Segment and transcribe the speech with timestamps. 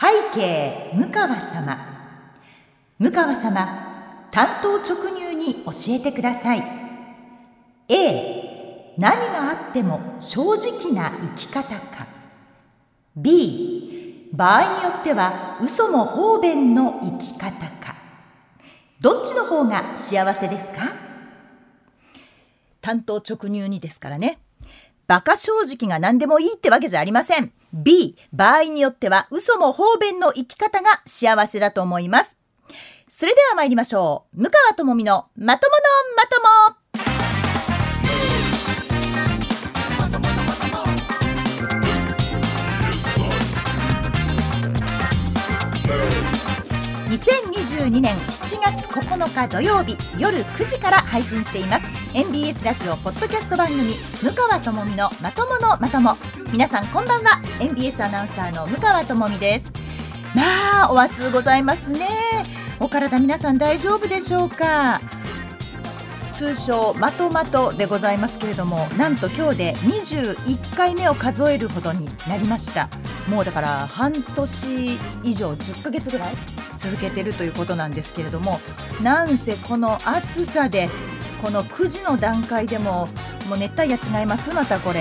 [0.00, 1.76] 背景向川様。
[3.00, 6.62] 向川様担当直入に教えてください。
[7.88, 12.06] A 何があっても正直な生き方か。
[13.16, 17.96] B 場合によっては嘘も方便の生き方か。
[19.00, 20.94] どっちの方が幸せですか？
[22.80, 24.38] 担当直入にですからね。
[25.08, 27.50] 馬鹿正直が何でもいいってわけじゃありません。
[27.72, 32.36] B 場合によっては嘘も方便の生き方が幸せだと思います。
[33.08, 34.42] それでは参りましょう。
[34.42, 35.82] 向川智美のまともの
[36.14, 36.48] まとも。
[47.78, 51.86] 2022年7月9日土曜日夜9時から配信しています。
[52.12, 56.16] NBS ラジオポッドキャスト番組向川智美のまとものまとも。
[56.52, 57.40] 皆さんこんばんは。
[57.60, 59.70] NBS アナウンサーの向川智美です。
[60.34, 62.08] まあお暑ございますね。
[62.80, 65.00] お体皆さん大丈夫でしょうか？
[66.38, 72.88] 通称まとまとでございますけれどもなんと今日で21回目を数えるほどになりました。
[73.28, 76.34] もうだから半年以上10ヶ月ぐらい
[76.76, 78.60] 続けてるということなんですけれども
[79.02, 80.88] なんせこの暑さで
[81.42, 83.08] この9時の段階でも
[83.48, 85.00] もう熱帯夜違いますまたこれ。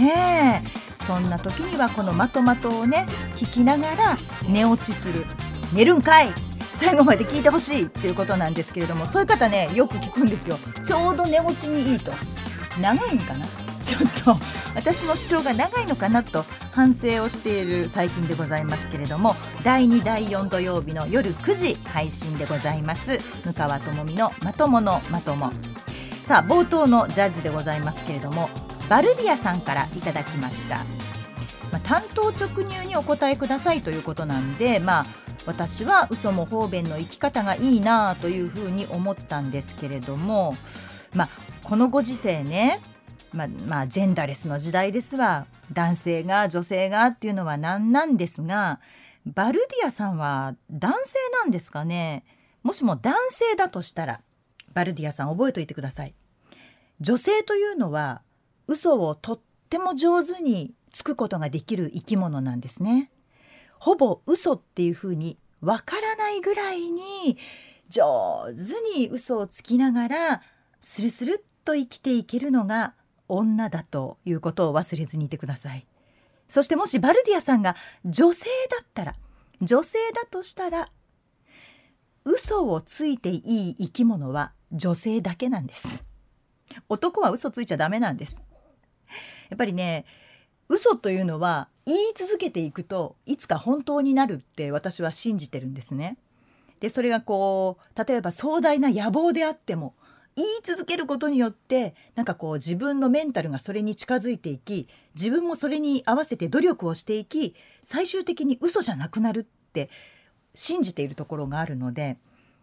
[0.00, 0.80] ねえ。
[0.96, 3.04] そんな時にはこのまとまとをね
[3.36, 4.16] 聞きながら
[4.48, 5.26] 寝落ちする。
[5.74, 6.49] 寝るんかい
[6.80, 10.56] 最後まで聞いてほしいっていうことなんですけれどもそういう方ねよく聞くんですよ。
[10.82, 12.10] ちょうど寝落ちにいいと。
[12.80, 13.46] 長いんかな？
[13.84, 14.36] ちょっと
[14.74, 23.18] 私の主張が長いのかなと反省をしている最近でございますけれども第2第4土曜日の夜9時配信でございます。
[23.44, 25.52] 向川智美のまとものまとも。
[26.24, 28.48] さあ冒頭のジャッジでございますけれども
[28.88, 30.76] バルディアさんからいただきました、
[31.72, 35.06] まあ、担当直入にお答えくださいということなんでまあ
[35.46, 40.56] 私は嘘も方便の生き方がいいなというふうに思ったんですけれども
[41.14, 41.28] まあ
[41.62, 42.80] このご時世ね
[43.32, 45.46] まあ、まあ、ジェンダレスの時代ですわ。
[45.72, 48.80] 男性が女性がっていうのは何なんですが
[49.24, 52.24] バルディアさんは男性なんですかね？
[52.64, 54.20] もしも男性だとしたら
[54.74, 56.14] バルディアさん覚えておいてください。
[57.00, 58.22] 女性というのは
[58.66, 63.10] 嘘をとっても上手につくことができる生き物なんですね。
[63.80, 67.38] ほぼ嘘っていうふうにわからないぐらいに
[67.88, 70.42] 上手に嘘をつきながら
[70.80, 72.94] スルスルっと生きていけるのが
[73.26, 75.86] 女だということを忘れずにいてください。
[76.46, 77.74] そしてもしバルディアさんが
[78.04, 79.14] 女性だったら
[79.62, 80.90] 女性だとしたら
[82.24, 86.04] 嘘をついていい生き物は女性だけなんです。
[86.88, 88.42] 男は嘘ついちゃダメなんです。
[89.48, 90.04] やっぱりね
[90.70, 96.16] 嘘というのは言い続けていくといつか本当になるって私は信じてるんですね。
[96.78, 99.94] でそれがこう例えば壮大な野望であっても
[100.36, 109.90] 言い続けることによってなんかこう自分のメンタルがそれに近づいていき自分もそれに合わせて努力をしていき最終的に嘘じゃなくなるって
[110.54, 112.16] 信じているところがあるので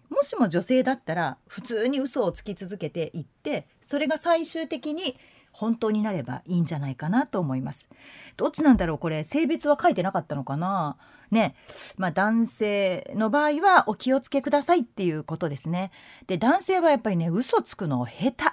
[0.10, 5.18] もしも女性だったら普通に嘘をつき続けていってそれが最終的に
[5.52, 7.90] 本当になればいいんじゃないかなと思います。
[8.36, 10.98] どっちなんだろうこれ性別は書いてなかったのかな？
[11.32, 11.56] ね。
[11.98, 15.92] まあ男性の場合はお気をつけくださいっていうことですね。
[16.28, 18.44] で男性はやっぱりね嘘つくの下手。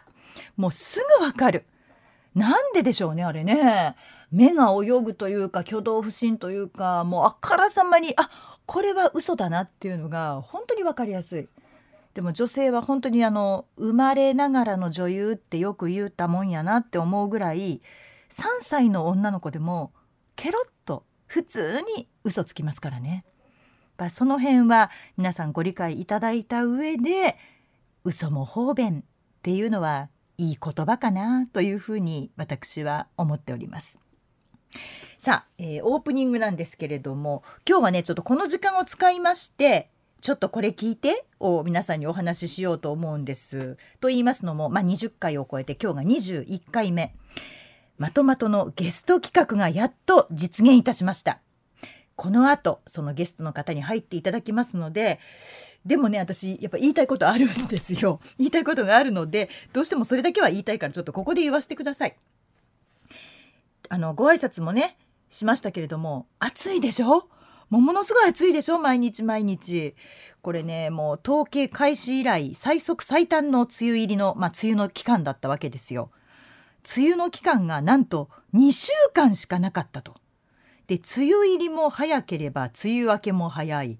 [0.57, 1.67] もうすぐわかる。
[2.35, 3.95] なんででしょうねあれね。
[4.33, 8.29] 目が泳ぐというか挙動不審というかもうあからさまにあ
[8.67, 11.49] これは嘘だなっていうのが本当に分かりやすい。
[12.15, 17.83] でも女性は本当にあの生まれながらの女優ってよく言うたもんやなって思うぐらい
[18.31, 19.93] 3歳の女の子でも
[20.37, 23.25] ケロッと普通に嘘つきますからね。
[23.97, 27.37] まあその辺は皆さんご理解いただいた上で
[28.05, 29.03] 嘘も方便っ
[29.43, 34.01] ていうのはいい言葉かなというふうに私は思っております。
[35.19, 39.91] さあ、えー、オープニングなんですけれども今日はねちょっとこの時間を使いまして
[40.25, 43.77] ちょっとこれ聞いてを皆さんにお話ししようと思うんです。
[44.01, 47.15] と言いますのも、まあ、20回を超えて今日が21回目。
[47.99, 51.41] まとまとのゲスト企画がやっと実現いたしました。
[52.17, 55.21] この後、そのゲストの方に入っていただきますので、
[55.85, 58.19] でもね、私、やっぱ言いたいことあるんですよ。
[58.41, 62.17] 言いたいことがあるので、どうしてもそれだけは言いたいから、ちょっとここで言わせてください。
[63.91, 64.97] あの、ご挨拶もね、
[65.29, 67.29] しましたけれども、暑いでしょ？
[67.75, 69.97] もうものすごい暑いでしょ毎日毎日。
[70.43, 76.13] これねもう統計開始以来最速最短の梅雨入りの、まあ、梅雨の期間だったわけですよ。
[76.97, 80.15] 梅雨の期間がなんと2週間しかなかったと。
[80.87, 83.99] で梅雨入りも早ければ梅雨明けも早い。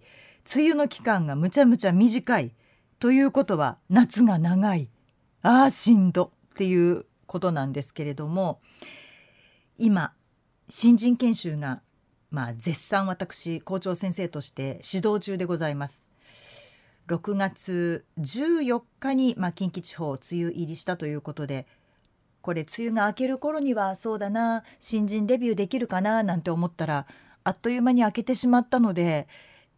[0.55, 2.55] 梅雨の期間がむちゃむちゃ短い。
[3.01, 4.89] ということは夏が長い。
[5.43, 8.61] ああしんどっていうことなんですけれども
[9.79, 10.13] 今
[10.69, 11.83] 新人研修が
[12.35, 16.05] まあ絶賛私校長先生として指導中でございます。
[17.07, 21.67] 6月14日に、まあ、近畿地方梅雨入りしたということで
[22.41, 27.07] これ梅雨が明ける頃にはそうだな新人デビューできるかななんて思ったら
[27.43, 29.29] あっという間に明けてしまったので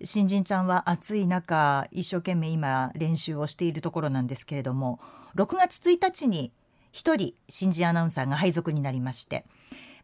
[0.04, 5.00] 新人ちゃんは暑い中一生懸命今練習をしているところなんですけれども
[5.34, 6.52] 6月1日に
[6.92, 9.44] 1人新人アナウンサーが配属になりまして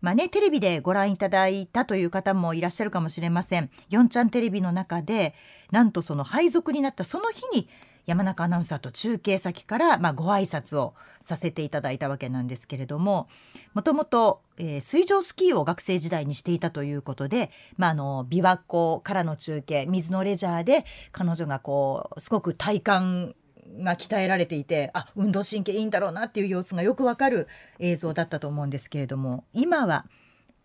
[0.02, 3.70] まあね、テレビでご覧いただいたという方もいらっしゃるかもしれません。
[3.90, 5.34] 4ちゃんテレビの中で、
[5.70, 7.69] なんとその配属になったその日に、
[8.06, 13.28] 山中アナウンサーと中継先から、まあ、ご挨拶をさせていただいたわけなんですけれども
[13.75, 23.34] もともと、え、水上スキーを学生時代にしていたということで、まあ、あの琵琶湖からの中継水のレジャーで彼女がこうすごく体感
[23.78, 27.48] が鍛えられていてあ運動神経いいんだろうなっていう様子がよくわかる
[27.78, 30.06] 映像だったと思うんですけれども今は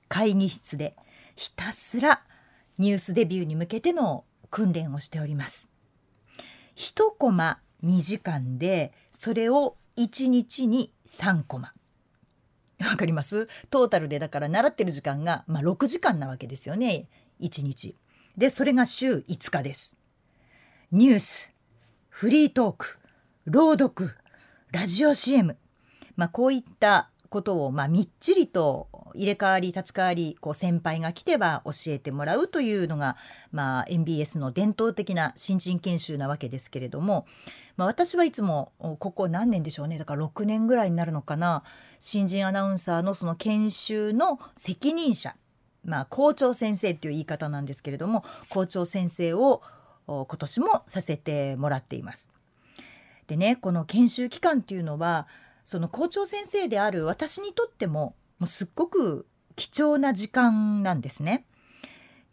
[0.10, 0.96] 会議室で
[1.36, 2.24] ひたすら
[2.78, 5.70] ニュースデビューに向けての訓練をしております。
[6.76, 11.74] 1コマ2時間でそれを1日に3コマ。
[12.80, 13.48] わかります？
[13.72, 17.08] トータルでだから習ってる時間が、まあ、6時間なわけですよね
[17.42, 17.96] 1日。
[18.38, 19.96] でそれが週5日です。
[20.92, 21.52] ニュース
[22.20, 22.98] フリートーク
[23.46, 24.10] 朗読
[24.72, 25.56] ラジオ CM、
[26.16, 33.18] まあ、こういったことをまあみっちりと入れ替わり立ち替わりこう先輩が来ては教えてもらうというのが、
[33.52, 37.28] まあ、MBS の伝統的な新人研修なわけですけれども、
[37.76, 40.00] まあ、私はいつもここ何年でしょうね。
[40.00, 41.62] だから6年ぐらいになるのかな。
[42.00, 45.36] 新人アナウンサーのその研修の責任者。
[45.86, 49.62] まあ、校長先生っていう言い方なんですけれども校長先生を
[50.08, 52.32] 今年もさせてもらっています。
[53.28, 55.28] でねこの研修期間っていうのは
[55.66, 59.28] その校長先生である私にとってももうすっごく
[59.58, 61.46] 貴重な時間なんですね。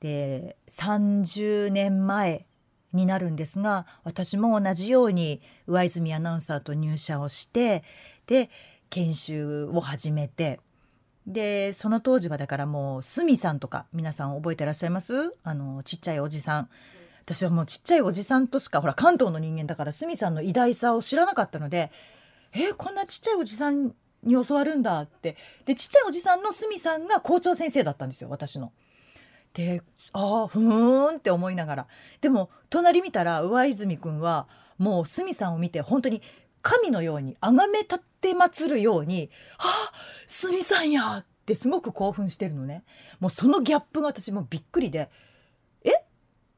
[0.00, 2.46] で30年前
[2.92, 7.82] になるんですが私も同じように上泉アナウンサーと入社をして
[8.26, 8.50] で
[8.90, 10.60] 研修を始めて
[11.26, 15.34] でその当時はだからもう鷲見さんとか皆さん覚えてらっしゃいます？
[15.42, 16.68] あのちっちゃいおじさん
[17.24, 21.90] 私はもうちっちゃいおじさんとしかほら関東の人間だから鷲見さんの偉大さを知らなかったので
[22.52, 28.72] えー、こんなちっちゃいおじさんに教わるんだってでちっちゃいおじさんの鷲見さんが校長先生だったんですよ私の。
[29.54, 29.82] で
[30.12, 31.86] ああふーんって思いながら
[32.20, 34.48] でも隣見たら上泉君は
[34.78, 36.22] もう鷲見さんを見て本当に
[36.62, 39.92] 神のように崇め立て祀るように「あ
[40.26, 42.84] 鷲見さんや!」ってすごく興奮してるのね
[43.20, 45.10] もうそのギャップが私もびっくりで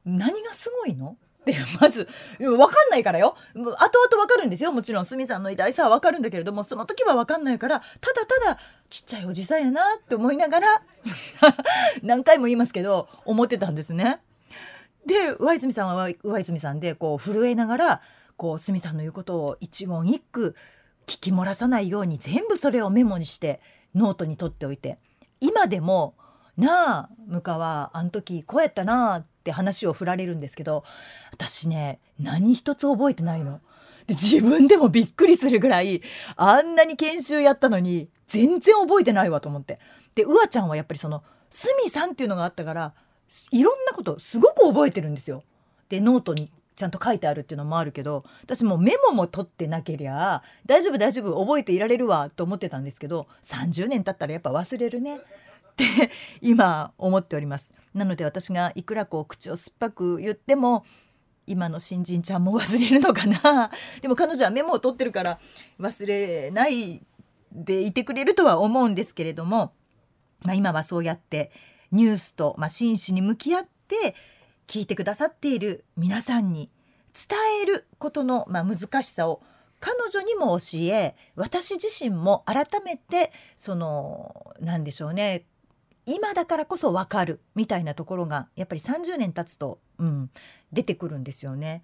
[0.07, 1.17] 何がすごいの？
[1.43, 2.09] ってまず
[2.39, 3.37] 分かんないからよ。
[3.55, 4.73] 後々分かるんですよ。
[4.73, 8.59] もちろん鷲見さんの偉大さは分かるんだけれどもその時は分かんないからただただ
[8.91, 10.83] ちっちゃいおじさんやなって思いながら
[12.03, 14.21] 何回も言いますけど思ってたんですね。
[15.07, 18.01] で上泉さんは上泉さんでこう震えながら
[18.37, 20.57] こう鷲見さんの言うことを一言一句
[21.07, 23.61] 聞き漏らさないように全部それをメモにして
[23.95, 24.99] ノートに取っておいて。
[25.39, 26.15] 今でも
[26.57, 30.83] 「なあ向川あん時こうやったな」っって話を振られるんですけど
[31.31, 33.61] 私ね何一つ覚えてないの。
[34.09, 36.03] で自分でもびっくりするぐらい
[36.37, 39.79] あんなに研修やったのに全然覚えてないわと思って。
[40.17, 42.95] でうわちゃんはやっぱりそのすみさんっていうのがあったから
[43.53, 45.45] いろんなことすごく覚えてるんですよ。
[45.89, 55.21] でノートにちゃんと書いてあるっていうのもあるけど私もメモも取ってなけりゃ大丈夫大丈夫覚えていられるわと思ってたんですけど30年経ったらやっぱ忘れるね
[56.41, 57.73] 今思っております。
[57.95, 60.85] なので私がいくらこう口を酸っぱく言っても
[61.47, 63.71] 今の新人ちゃんも忘れるのかな
[64.03, 65.39] でも彼女はメモを取ってるから
[65.81, 67.03] 忘れない
[67.53, 69.73] でいてくれるとは思うんですけれども、
[70.41, 71.51] まあ、今はそうやって
[71.93, 74.15] ニュースと、まあ、真摯に向き合って
[74.67, 76.71] 聞いてくださっている皆さんに
[77.15, 79.43] 伝えることの、まあ、難しさを
[79.81, 85.47] 彼女にも教え私自身も改めてその何でしょうね
[86.07, 90.31] 今だからこそ分かるみたいなところがやっぱり30年経つと、うん、
[90.73, 91.83] 出てくるんですよね。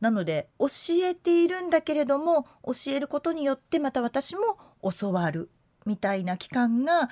[0.00, 0.66] なので教
[1.04, 4.58] えているんだけれども教えることによってまた私も
[4.98, 5.48] 教わる
[5.86, 7.08] みたいな期間が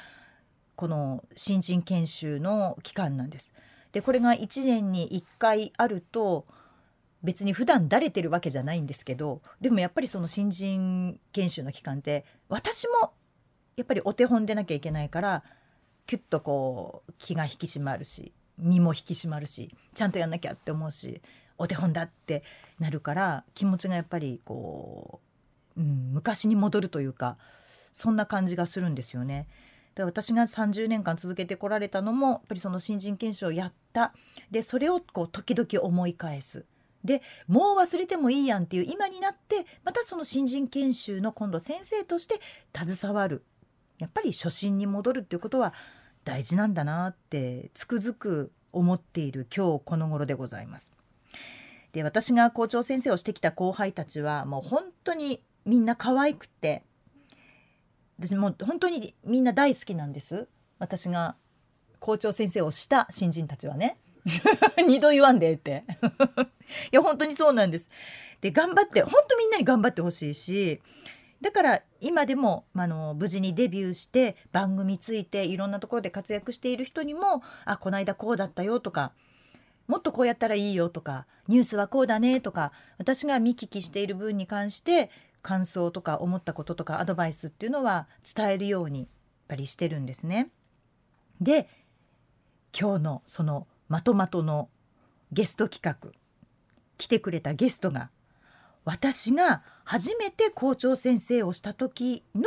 [0.75, 3.53] この新人研修の期間なんです。
[3.93, 6.47] でこれが1年に1回あると
[7.23, 13.13] 別に普段だれてるわけじゃないんですけどでもやっぱりその新人研修の期間って私も
[13.77, 15.45] やっぱりお手本でなきゃいけないから
[16.11, 21.23] キュッとこう気が引き締まるし身も引き締まるしちゃんとやんなきゃって思うし
[21.57, 22.43] お手本だって
[22.81, 25.21] なるから気持ちがやっぱりこ
[25.77, 27.37] う、うん、昔に戻るというか
[27.93, 29.47] そんな感じがするんですよね。
[29.95, 34.13] で私が30年間続けてこられたのもやっぱりその新人研修をやった。
[34.51, 36.65] でそれをこう時々思い返す。
[37.05, 42.41] でもう忘れてもいいやんっていう今になってまたその新人研修の今度先生として
[42.75, 43.45] 携わる。
[44.01, 45.73] やっぱり初心に戻るっていうことは
[46.25, 50.93] 大事なんだなってつくづく思っている今日この頃でございます。
[51.93, 56.85] で私が校長先生をしてきた後輩たちはもう本当にみんな可愛くて
[58.19, 60.47] 私もう本当にみんな大好きなんです。
[60.79, 61.37] 私が
[61.99, 63.99] 校長先生をした新人たちはね。
[64.87, 65.85] 二度言わんでって。
[66.93, 67.89] いや本当にそうなんです。
[68.41, 70.81] で頑張って本当みんなに頑張ってほしいし
[71.41, 79.13] だから今でもあの無事にデビューして番組ついていろんなところで活躍している人にも「あこの間こうだったよ」とか
[79.89, 85.11] 「もっとこうやったらいいよ」とか「ニュースはこうだね」とか私が見聞きしている分に関して
[85.43, 89.09] 感想とか思ったこととかアドバイスっていうのは伝えるようにやっ
[89.49, 90.51] ぱりしてるんですね。
[91.41, 91.69] で
[92.79, 94.69] 今日のそのまとまとの
[95.33, 96.13] ゲスト企画
[96.99, 98.11] 来てくれたゲストが
[98.85, 102.43] 私が初めて校長先生をした時の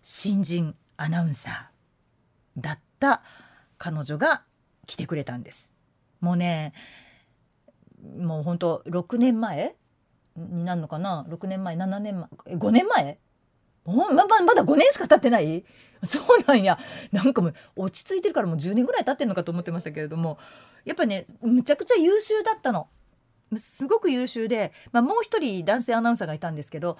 [0.00, 3.22] 新人アナウンサーだった
[3.76, 4.44] 彼女が
[4.86, 5.74] 来てくれたんです。
[6.22, 6.72] もうね
[8.18, 9.76] もう本当6年前？
[10.38, 13.18] になるのかな？6年前7年前？5年前？
[13.84, 15.66] まままだ5年しか経ってない？
[16.02, 16.78] そうなんや。
[17.12, 20.38] なんかもう落ち着いてるからもう10年ぐらい経ってるのかと思ってましたけれども
[20.86, 22.88] やっぱねむちゃくちゃ優秀だったの。
[23.58, 26.98] すごく優秀で、まあ、もう一人男性アナウンサーがいたんですけど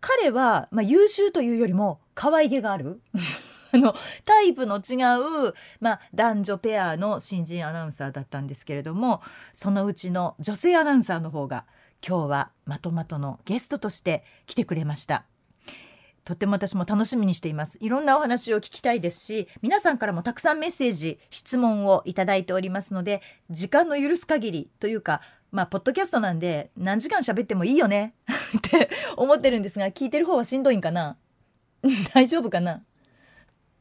[0.00, 3.00] 彼は、まあ、優秀というよりも可愛げがある。
[3.72, 3.94] あの
[4.24, 4.96] タイプの違
[5.48, 11.66] う、まあ、男女ペアの新人アナウンサーだったんですけれどもそのうちの女性アナウンサーの方が
[12.04, 15.24] 今日はまとまとのゲストとして来てくれました。
[16.24, 17.78] とっても私も楽しみにしています。
[17.80, 28.14] いろんなお話を聞きたいですし皆さんからもたくさんメッセージ質問をいただいておりますので時間の許す限りというかまあポッドキャストなんで何時間喋ってもいいよね。
[28.58, 31.16] って思ってるんですが聞いてる方はしんどいんかな。
[32.14, 32.82] 大丈夫かな。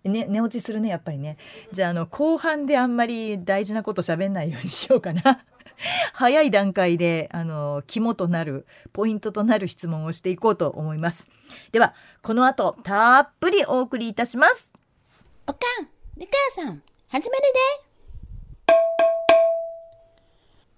[0.04, 1.38] ね、寝落ちするねやっぱりね。
[1.72, 5.46] じゃああの後半であんまり大事なこと喋んないようにしようかな。
[6.14, 11.28] 早い段階であの肝となるポイントとなる質問をしていこうと思います。
[11.72, 14.72] ではこの後たっぷりお送りいたします。
[15.48, 17.22] おかん美川さん始まる
[17.84, 17.89] で。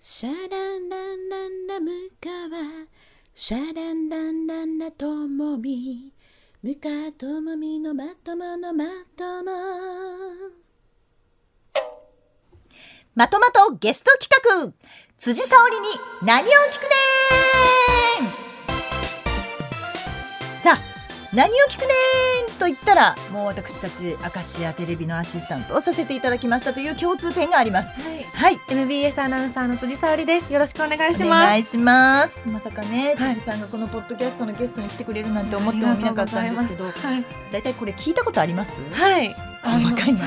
[0.04, 2.88] シャランランランラムカワ
[3.36, 6.12] シャランランランラトモミ
[6.64, 8.84] ムカトモミのまとものま
[9.16, 9.52] とも。
[13.14, 14.74] まとまとゲスト企画
[15.20, 15.88] 辻沙織に
[16.24, 16.84] 何を聞く
[18.40, 18.51] ね
[21.34, 21.88] 何を聞くね
[22.60, 28.02] と言ったらもう私たち明石家テレビのアシスタントをさせていただきましたという共通点があります。
[28.02, 30.52] はい、はい、MBS アナウンサーの辻沙織です。
[30.52, 31.46] よろしくお願いします。
[31.46, 32.50] お願いします。
[32.50, 36.94] まさかね、辻さんがこのポッドキャストのゲストに来てくれるなんて思ってもみなかったんですけど、はい、
[37.54, 38.78] だいたいこれ聞いたことあります？
[38.92, 39.34] はい。
[39.64, 40.20] 細かいな。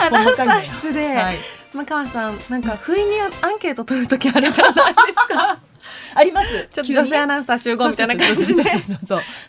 [0.00, 1.36] アナウンサー室で、はい、
[1.72, 5.60] 向川さんなんか不意にアンケート取る時あるじゃないですか。
[6.16, 6.66] あります。
[6.70, 8.62] ちょっと女性アナウンサー集合みたいな感じで。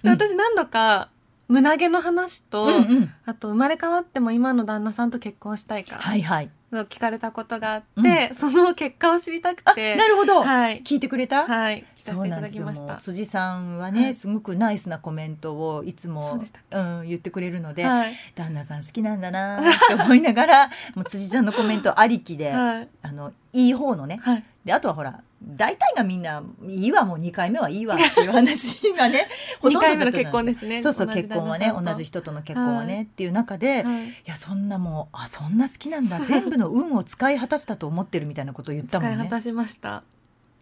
[0.04, 1.10] 私何度か
[1.48, 9.96] 胸毛の話と、うんうん、あと生まれ変わっても今の旦那さんと結婚したいか、はいはい、聞かれたことがあって、うん、その結果を知りたくて。
[9.96, 11.48] なるほど、はい、聞いてくれた？
[11.48, 11.86] はい。
[11.96, 12.98] 聞かせていただきました。
[12.98, 16.38] 辻さんはね、はい、すごくナイスなコメントをいつも
[16.72, 24.20] うん、言ってくれるので、はい、旦那さん好きなんだなって思いながらもう辻ちゃんのコメントありきで、はい、あのいい方のね、
[24.66, 29.28] であとはほら大体がみんないいわもう2回目はいいわっていう話がね
[29.62, 30.82] ほとんど回目の結婚ですね。
[30.82, 39.16] そうそう結婚はね同じ人との結婚はね、はい、っていう中で、はい、いやそんなもうあそんな好きなんだ全部の運を使い果たしたと思ってるみたいなことを言ったもんね。
[39.16, 40.04] 使い果たしました。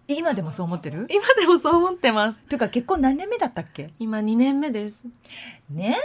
[0.07, 1.07] 今でもそう思ってる？
[1.09, 2.39] 今でもそう思ってます。
[2.41, 3.87] というか結婚何年目だったっけ？
[3.97, 5.05] 今2年目です。
[5.69, 5.97] ね？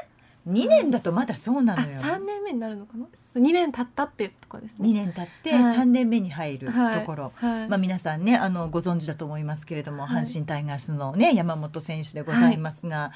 [0.50, 4.88] 2年だとまだそうなのよ、3年目になるのかな？2年経ったってとこですね。
[4.88, 6.73] 2年経って3年目に入ると
[7.07, 7.61] ころ、はい。
[7.61, 13.12] はい、まあ、皆さんねあのご存知だと思いますけれども、はい、阪神タイガースのね山本選手でございますが、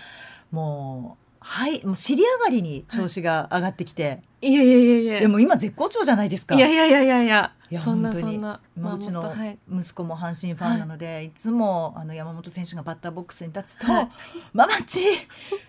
[0.50, 5.20] もうはいもう尻上がりに調子が上がってきて、いやいやいやいや。
[5.20, 6.54] でも今絶好調じゃないですか。
[6.54, 7.22] いやいやいやいや。
[7.22, 8.48] いやいやそんなそんな。
[8.48, 9.34] まあまあうちの
[9.72, 14.08] 息子も阪神ファンなので、い、つもあの山本選手がバッターボックスに立つと「はい。
[14.52, 15.00] ママっち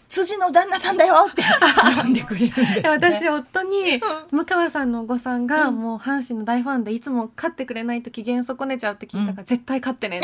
[0.10, 1.42] 辻の旦那さんだよ」って
[2.04, 4.02] 呼んでくれるんです、ね、いや私夫に
[4.32, 10.22] 向川さんのお子さんがもう阪神の大ファンでいつも勝ってくれないと機嫌損ねちゃうって聞いたから、絶対勝ってね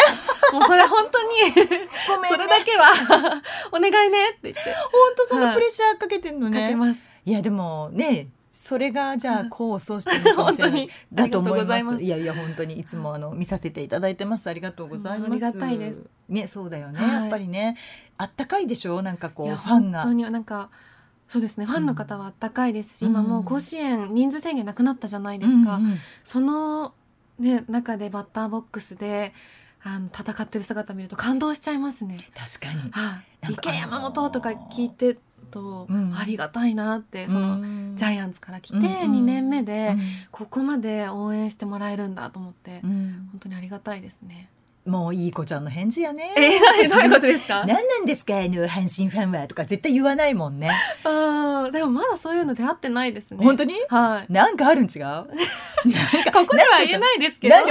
[0.52, 1.30] もうそれ本当に
[2.08, 2.36] ごめんね。
[2.36, 2.92] それだけは
[3.72, 4.62] お願いねって言って。
[4.64, 7.10] 本当そのプレッシャーかけてんのね、かけます。
[7.26, 8.28] いやでもね
[8.72, 9.48] それがじゃあうん。
[9.48, 10.80] 功を奏してるのかもしれない。
[10.80, 11.98] 本だと思いまます。
[11.98, 14.48] すいやいや本当にいつもあの見させていただいてます。
[14.48, 16.04] ありがとうございます、うんありがたいです。
[16.30, 17.10] ねそうだよね、はい。
[17.24, 17.76] やっぱりね。
[18.18, 19.02] あったかいでしょ？
[19.02, 20.04] なんかこいうやファンが。
[20.04, 20.70] 本当になんか
[21.28, 21.66] そうですね。
[21.66, 23.12] ファンの方はあったかいですし、うん。
[23.12, 26.94] 今もう甲子園人数制限なくなったじゃないですか、うんうんその、
[27.40, 29.34] ね、中でバッターボックスで
[29.84, 32.20] あの戦ってる姿見ると感動しちゃいますね。
[32.36, 32.92] 確かに。
[32.92, 35.20] はい、なんか池山本とか聞いてる
[35.52, 36.16] と、うん。
[36.18, 40.02] ありがたいなってその、うんジャイアンツから来てうん2年目で、うん。
[40.32, 43.28] ここまで応援してもらえるんだと思って、うん。
[43.34, 44.50] 本当にありがたいですね。
[44.84, 46.34] もういい子ちゃんの返事やね。
[46.36, 47.66] えー、 どういうことですか？
[47.68, 50.72] 何なんですかあの阪神ファンはとか絶対言わないもんね。
[51.04, 53.44] あーでもまだそういうの出会ってないですね。
[53.46, 53.76] 本当に？
[53.90, 54.34] はい。
[54.34, 55.02] なんかあるん違う？
[55.04, 55.28] なんか
[56.34, 57.56] ここでは言えないですけど。
[57.56, 57.66] ある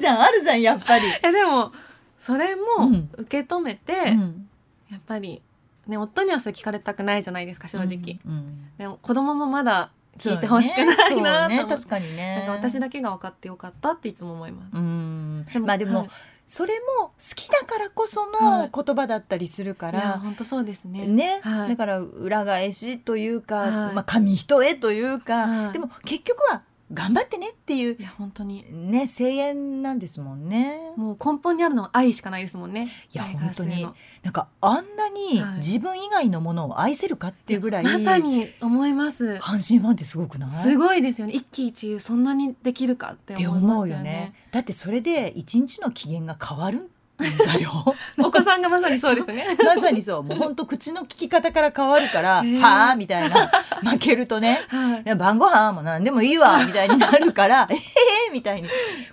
[0.00, 1.72] じゃんあるじゃんやっぱり、 えでも
[2.18, 3.10] それもうん。
[3.18, 4.48] 受け止めて、うん。
[4.90, 5.42] やっぱり
[5.86, 8.18] ね夫にはそれ聞かれたくないじゃないですか正直。
[8.26, 11.18] うんでも子供もまだ聞いてほしくないなとそう。
[11.18, 12.36] 思って、ね確かにね。
[12.36, 14.76] なんか私だけが分かってよかったっていつも思います。
[14.76, 15.46] うん。
[15.62, 16.08] まあでも、はい。
[16.44, 18.26] それも好きだからこそは
[18.64, 18.70] い。
[18.70, 21.06] の言葉だったりするかいやら、本当そうですね。
[21.06, 21.68] ね、はい。
[21.70, 23.94] だから裏返しというか、はい。
[23.94, 25.72] まあ紙一重というか、はい。
[25.72, 26.62] でも結局は
[26.92, 30.92] 頑張ってねっていういや本当にね声援なんですもんね。
[30.96, 32.90] もう根本にあるのは愛しかないですもんね。
[33.12, 33.86] いや本当に
[34.22, 39.38] なんかあんなにはい自分以外のものを愛せるかっていうぐらい、まさに思います。
[39.42, 40.50] 阪神ファンってすごくない？
[40.50, 41.32] すごいですよね。
[41.32, 44.34] 一喜一憂そんなにできるかって思い思うよねますよね。
[44.50, 46.88] だってそれで一日の機嫌が変わるん
[47.30, 47.94] だよ。
[48.18, 49.46] お子さんがまさにそうですね。
[49.64, 50.22] まさにそう。
[50.22, 52.58] もう本当口の聞き方から変わるから「へー。
[52.60, 53.50] はあ?」みたいな。
[53.82, 54.60] 負けるとね。
[54.68, 55.14] はい。
[55.14, 58.68] 晩ご飯も何でもいいわみたいになるから「ええみたいに。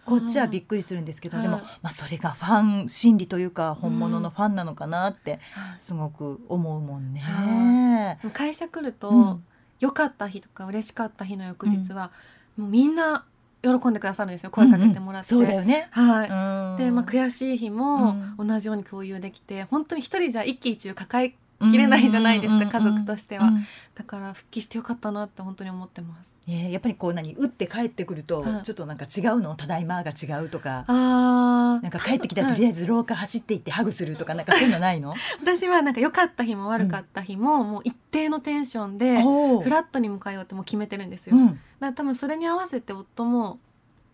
[0.06, 1.48] こっちはびっくりするんですけど、はい。
[1.48, 5.40] でも、まあ、それがファン心理というか本物のファンなのかなって
[5.78, 7.22] すごく思うもんね。
[7.22, 9.44] は会社来ると、うん。
[9.80, 12.12] 良かった日とか嬉しかった日の翌日は、
[12.58, 13.24] もうみんな
[13.62, 14.52] 喜んでくださるんですよ。
[14.52, 15.88] 声かけてもらって、うんうんそうだよね。
[15.92, 16.86] はい、うん。
[16.86, 21.34] で、まあ、悔しい日もう同じように共有できて本当に一人じゃ一喜一憂抱え
[21.70, 26.34] きれないじゃないですか、うん家族としては、うんだから復帰してよかったなって本当に思ってます。
[26.48, 28.64] ねやっぱりこう何打って帰ってくるとはい。
[28.64, 30.86] ちょっとなんか違うのただいまが違うとか。
[30.88, 32.56] あなんか帰ってきたらはい。
[32.56, 35.16] とりあえず廊下走っていってハグするとかなんかそういうのないの？
[35.44, 41.36] 私はなんか良かった日も悪かった日も、もう一定のテンションでフラットに迎えようってもう決めてるんですよ、
[41.82, 43.60] だかう多分それに合わせて夫も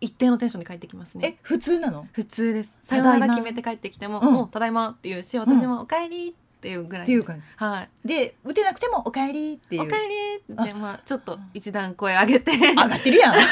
[0.01, 1.27] 一定のテンションで帰ってきますね。
[1.27, 2.07] え普通なの？
[2.11, 2.79] 普通です。
[2.81, 4.33] さよなら決めて帰ってきても、うん。
[4.33, 7.05] もうただいまっていうし私もおかえりっていうぐらい。
[7.07, 7.89] です、っていうかはい。
[8.07, 9.83] で打てなくてもお帰りっていう。
[9.83, 12.51] おかえりってまあちょっと一段声上げて。
[12.51, 13.35] 上がってるやん。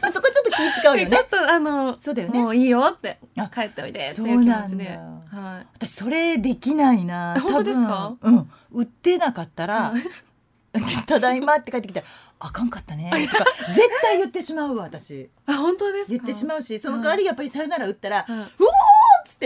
[0.00, 1.10] まあそこちょっと気使うよね。
[1.10, 1.28] ちょっ。
[1.28, 2.38] とあのそうだよね。
[2.38, 4.88] もういいよってあ帰っておいでってそいうう気持ちで。
[4.88, 5.66] はい。
[5.74, 7.34] 私それできないな。
[7.36, 8.14] え本当ですか？
[8.22, 8.50] うん。
[8.72, 12.06] 売ってなかったらはい ただいまって帰ってきたら
[12.38, 13.10] あかんかったね。
[13.10, 15.28] とか絶対言ってしまうわ私。
[15.46, 16.10] あ本当ですか？
[16.10, 18.26] 言ってしまうしその代わりやっぱりさよなら打ったらはい。
[18.26, 18.60] つ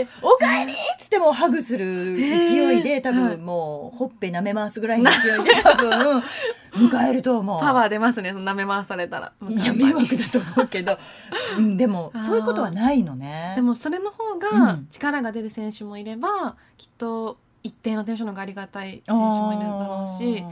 [0.01, 3.37] って「おかえり!」っつってもうハグする勢いで多はい。
[3.37, 6.23] 分もうほっぺ舐め回すぐらいの勢いで多分
[6.89, 7.59] 迎えると思う。
[7.61, 9.31] パワー出ますね舐め回されたら。
[9.47, 10.97] いや迷惑だと思うけど、
[11.57, 13.53] うん、でもそういうことはないのね。
[13.55, 14.87] でもそれの方うがん。
[14.89, 20.43] 力が出る選手もいれば、きっと一定のテンションの方がありがたい選手もいるだろうし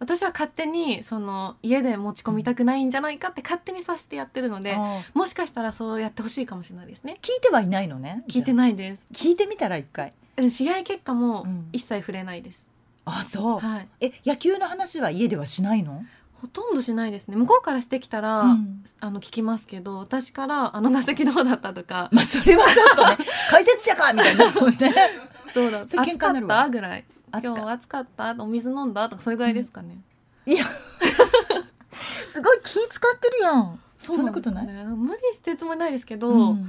[0.00, 4.76] 私は勝手にその家で持ち込みたくないんじゃないかって勝手にさしてやってるので
[5.14, 8.24] もしかしたらそうやってほしいかもしれないですね聞いてはいないのね。
[8.28, 8.54] 聞いてい。
[8.54, 10.12] ないです聞いてみたら一回。
[10.36, 12.66] で試合結果もうん一切触れないです、
[13.04, 13.58] あそう。
[13.60, 16.04] はいえ野球の話は家ではしないの？
[16.40, 23.16] ほとんどしないですね向こうからしてきたら、うんあの聞きますけど私からあの打席どうだったとかまあそれはちょっとね
[23.50, 24.94] 解説者かみたいになるもんね。
[25.54, 26.68] どうだそれ喧暑かった？
[26.68, 27.04] ぐらい
[27.42, 28.34] 今日暑かった。
[28.38, 29.08] お水飲んだ？
[29.08, 29.98] とかそれぐらいですかね、
[30.46, 30.64] いや。
[32.26, 33.78] すごい気使ってるやん。
[33.98, 34.66] そんなことない？
[34.66, 34.84] ね。
[34.84, 36.68] 無理してるつもりないですけど、うん。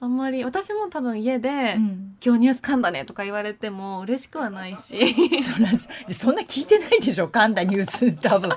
[0.00, 2.16] あんまり私も多分家で、うん。
[2.24, 5.14] 今日ニュース噛んだねとか言われても嬉しくはないし。
[5.42, 5.68] そら
[6.14, 8.14] そんな聞いてないでしょ噛んだニュース。
[8.20, 8.50] 多分。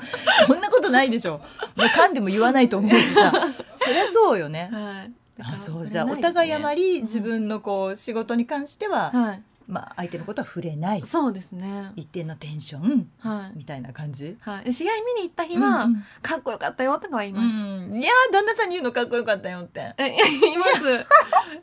[0.45, 1.39] そんなことないでしょ。
[1.75, 3.31] もう噛んでも言わないと思うしさ。
[3.77, 4.69] そりゃそうよね。
[4.71, 5.11] はい。
[5.41, 5.87] あそう。
[5.87, 11.01] じゃあお互いあまり自分のこう仕事に関してははいまあ相手のことは触れない。
[11.05, 11.91] そうですね。
[11.95, 14.37] 一定のテンションはい、みたいな感じ？
[14.41, 17.47] はい、試合見に行った日は、うんかっこよかったよとかは言います、う
[17.93, 17.97] ん。
[17.97, 19.93] いやー旦那さんに言うのかっこよかったよって。
[19.97, 21.05] え言います。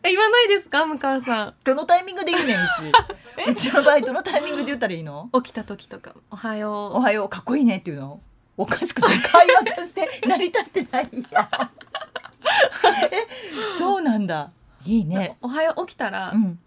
[0.02, 1.54] え言わないですか向川さん？
[1.64, 2.90] どのタイミングで言うねんうち。
[3.50, 5.30] うちの場合どのタイミングで言ったらいいの？
[5.34, 6.96] 起きた時とかおはよう。
[6.96, 8.20] おはようかっこいいねっていうの？
[8.56, 11.48] おかしくない会話として 成り立ってないや。
[13.10, 14.50] えそうなんだ。
[14.84, 15.36] いいね。
[15.40, 16.58] おはよう起きたらうん、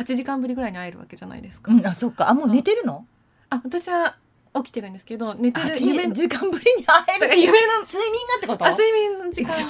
[0.00, 2.30] 8時間ぶりぐらいに会えるわけじゃないですか、うん、あそっか。
[2.30, 3.06] あもう寝てるの？
[3.50, 4.16] あ私は
[4.54, 8.64] 起きてるんですけど寝てる8夢の時間ぶりに会える夢の 睡眠がってこと？
[8.64, 9.52] あ睡眠の時間。
[9.52, 9.66] 8時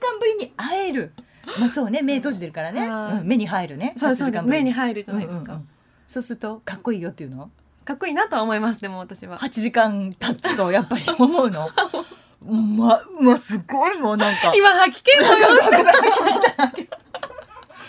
[0.00, 1.12] 間ぶりに会える。
[1.58, 2.02] まあそうね。
[2.02, 3.94] 目閉じてるからね、はいうん目に入るね。
[3.96, 5.68] そうそう8時間ぶりです目に入るじゃないですか、うんうんうん。
[6.06, 7.50] そうするとかっこいいよっていうの？
[7.84, 9.38] かっこいいなとは思いますでも私は。
[9.38, 11.68] 8時間経つとやっぱり思うの？
[12.46, 14.52] ままあすごいもうなんか。
[14.54, 15.48] 今吐き気のよ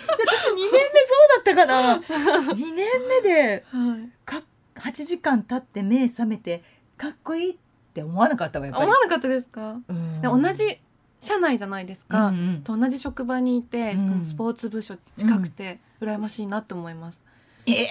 [0.08, 1.98] 私2年目そうだったかな。
[2.54, 4.10] 2年目ではい。
[4.26, 4.42] か
[4.76, 6.64] 8時間経って目覚めて
[6.98, 7.56] かっこいいっ
[7.94, 8.86] て思わなかったわやっぱり。
[8.86, 10.22] 思わなかったですか、うん。
[10.22, 10.80] で同じ
[11.22, 12.62] 社内じゃないですか、うんうん。
[12.62, 13.98] と同じ職場にいてうん。
[13.98, 17.22] しかもスポーツ部署近くて羨ましいなって思います、
[17.66, 17.90] ええ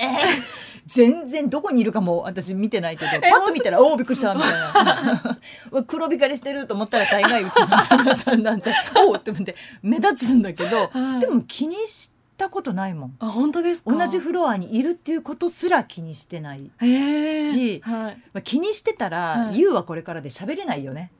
[0.87, 5.39] 全然どこにいるかも私見てないけどパッと見たら「おおびっくりした」みたいな。
[5.87, 8.71] 黒光りしてると思ったら大概うちの旦那さんなんて
[9.07, 11.21] 「おお!」って思って目立つんだけどはい。
[11.21, 13.17] でも気にしたことないもん。
[13.21, 13.93] あ本当ですか？
[13.93, 18.17] 同じフロアにいるっていうことすら気にしてない、しはい。
[18.33, 19.59] まあ、気にしてたら、はい。
[19.59, 21.13] ゆうはこれからで喋れないよね。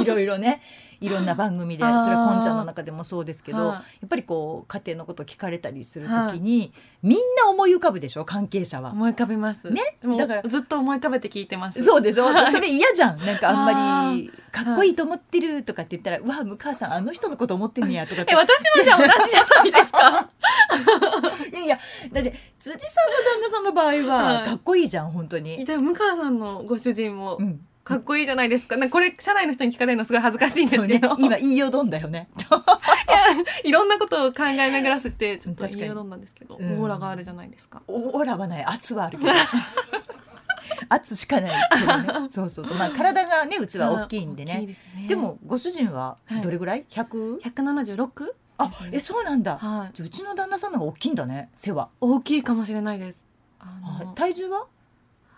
[0.00, 0.62] いろいろね
[1.00, 3.68] いろんな番組でそれはこんちゃんの中でもそうですけど、はい。
[3.68, 8.24] やっぱりこう家庭のこと聞かれたりするときに、みんな思い浮かぶでしょ？
[8.24, 8.90] 関係者は。
[8.92, 9.70] 思い浮かびます。
[9.70, 9.80] ね？
[10.18, 11.82] だからずっと思い浮かべて聞いてます。
[11.84, 12.52] そうでしょ、はい。
[12.52, 13.18] それ嫌じゃん。
[13.24, 18.32] なんかあんまりかっこいいと思ってるとかって言ったら「うわ向川さんあの人のこと思ってんねや」とかって。
[18.32, 20.30] え私もじゃあ同じじゃないですか？
[21.52, 21.78] いやいや
[22.12, 24.44] だって辻さんの旦那さんの場合ははい。
[24.44, 25.64] かっこいいじゃん本当に。
[25.64, 28.78] でも向川さんのご主人もうんかっこいいじゃないですか。
[28.78, 32.28] かこれ社内の人に聞かれるのすごい恥ずかしいんですけど、今言いよどんだよね。
[33.62, 36.80] いろんなことを考え巡らせてちょっと言いよどんだんですけど、うん。
[36.80, 37.82] オーラがあるじゃないですか。
[37.86, 38.64] オーラはない。
[38.64, 39.30] 圧はあるけど。
[40.88, 42.28] 圧しかないけどね。
[42.30, 42.74] そうそうそう。
[42.74, 44.64] まあ体がねうちは大きいんでね。
[44.66, 45.06] ですね。
[45.06, 46.40] でもご主人ははい。
[46.40, 47.40] どれぐらい？100?
[47.40, 48.82] 176あです。
[48.84, 49.58] ねえそうなんだ。
[49.58, 49.90] はい。
[49.94, 51.90] じゃあうちの旦那さんの方が大きいんだね背は。
[52.00, 53.26] 大きいかもしれないです。
[53.60, 54.06] あはい。
[54.06, 54.66] の体重は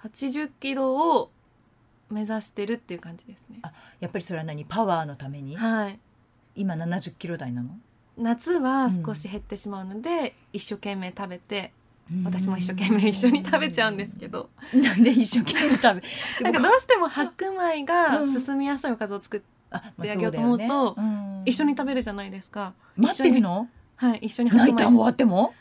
[0.05, 1.31] ？80キロを
[2.11, 3.59] 目指してるっていう感じですね。
[3.63, 4.65] あやっぱりそれは何？
[4.65, 5.57] パワーのために？
[5.57, 5.99] はい。
[6.55, 7.71] 今70キロ台なの？
[8.17, 11.73] 夏は少し減ってしまうので、一生懸命食べて
[12.25, 14.49] 私も一生懸命一緒に食べちゃうんですけど。
[14.73, 16.03] なんで一生懸命食べ？
[16.43, 18.29] なんかどうしても白米がうん。
[18.29, 21.41] 進みやすいおかずを作っあ、まであげようと思うとそだよね。
[21.41, 21.43] ん。
[21.45, 22.73] 一緒に食べるじゃないですか。
[22.97, 23.69] 待ってるの？
[23.97, 24.73] はい一緒に白米。
[24.73, 25.53] ナイターも終わっても？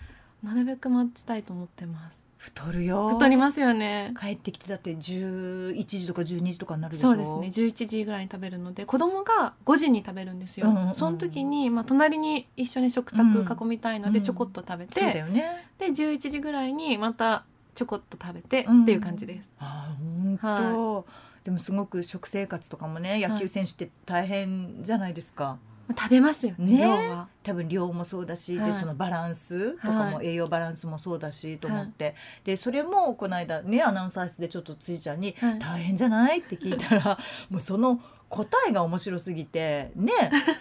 [0.43, 3.10] なるべく待ちたいと思ってます太るよ。
[3.10, 4.13] 太りますよね。
[4.19, 7.10] 帰ってきてだって11時とか12時とかになるでしょ。
[7.10, 7.47] そうですね。
[7.47, 10.95] 11時ぐらいに食べるので子供が5時に食べるんですよ、うんうんうん。
[10.95, 14.23] その時に、まあ、隣に一緒に食卓囲みたいのでうん。
[14.23, 15.67] ちょこっと食べて、そうだよね。
[15.79, 18.84] で11時ぐらいにまたちょこっと食べてうん。
[18.84, 21.05] っていう感じです、あー本当、
[21.43, 26.78] でもすごく食生活とかもね野球選手って大変じゃないですか、まあ食べますよねね。
[26.80, 28.71] 量は多分量もそうだし、はい。
[28.71, 36.39] でそのバランスとかもは栄養バランスもそうだしと思って、でそれもこの間ねアナウンサー室でちょっと辻ちゃんにはい大変じゃない？
[36.39, 37.19] って聞いたら
[37.50, 40.11] もうその答えが面白すぎてね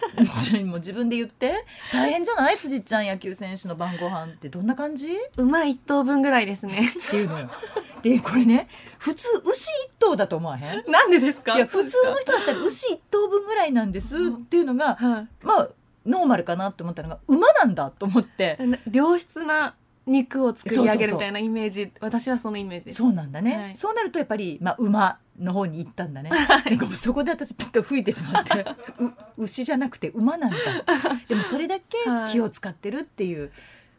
[0.65, 1.65] もう自分で言って。
[1.91, 2.57] 大変じゃない？
[2.57, 5.09] 辻ちゃん野球選手の晩ご飯ってどんな感じ？
[5.37, 6.79] 馬一頭分ぐらいですね。
[6.87, 7.49] っていうのよ。
[8.01, 8.67] でこれね
[8.99, 9.51] 普通牛
[9.87, 10.91] 一頭だと思わへん？
[10.91, 11.55] なんでですか？
[11.55, 15.27] いや普通の人だったら牛一頭分ぐらいなんですっていうのがはい。
[15.45, 15.69] まあ
[16.05, 18.57] ノーマルかなと思ったのが馬なんだと思って。
[18.61, 19.75] な良質な
[20.07, 22.97] 肉を作り上げるみたいなイメージ私はそのイメージです。
[22.97, 23.73] そうなんだね、はい。
[23.73, 28.65] そうなるとやっぱり、まあ、馬の方に行ったんだね、なんかもうそこで私ピッと吹いてしまって。
[29.37, 30.57] う牛じゃなくて馬なんだ。
[31.27, 31.97] でもそれだけ
[32.31, 33.51] 気を使ってるっていう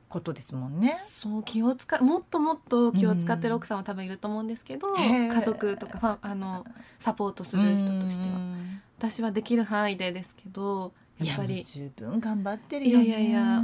[0.09, 0.97] ことですもんね。
[0.99, 6.65] そう気を使もっともっと気を使ってる奥さんは多分いると思うんですけど、家族とかあの
[6.99, 8.37] サポートする人としては。
[8.37, 8.81] うん。
[8.99, 11.63] 私はできる範囲でですけどやっぱり。
[11.63, 13.05] 十分頑張ってるよね。
[13.05, 13.63] いやいやいや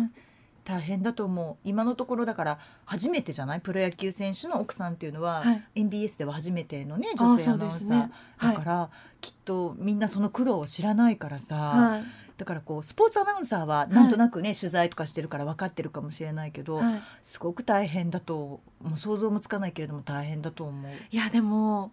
[0.64, 1.56] 大変だと思う。
[1.64, 3.60] 今のところだから初めてじゃない？
[3.60, 5.64] プロ野球選手の奥さんっていうのは、はい。
[5.74, 8.10] NBS では初めてのねあ女性アナウンサー、ね。
[8.36, 8.54] はい。
[8.54, 12.04] だから、きっとみんなその苦労を知らないからさ、はい。
[12.38, 17.02] だからこうスポーツアナウンサーはなんとなくね、取材とかしてるから分かってるかもしれないけど、はい。
[17.22, 18.98] すごく大変だともう。
[18.98, 20.92] 想像もつかないけれども大変だと思う。
[21.10, 21.92] いやでも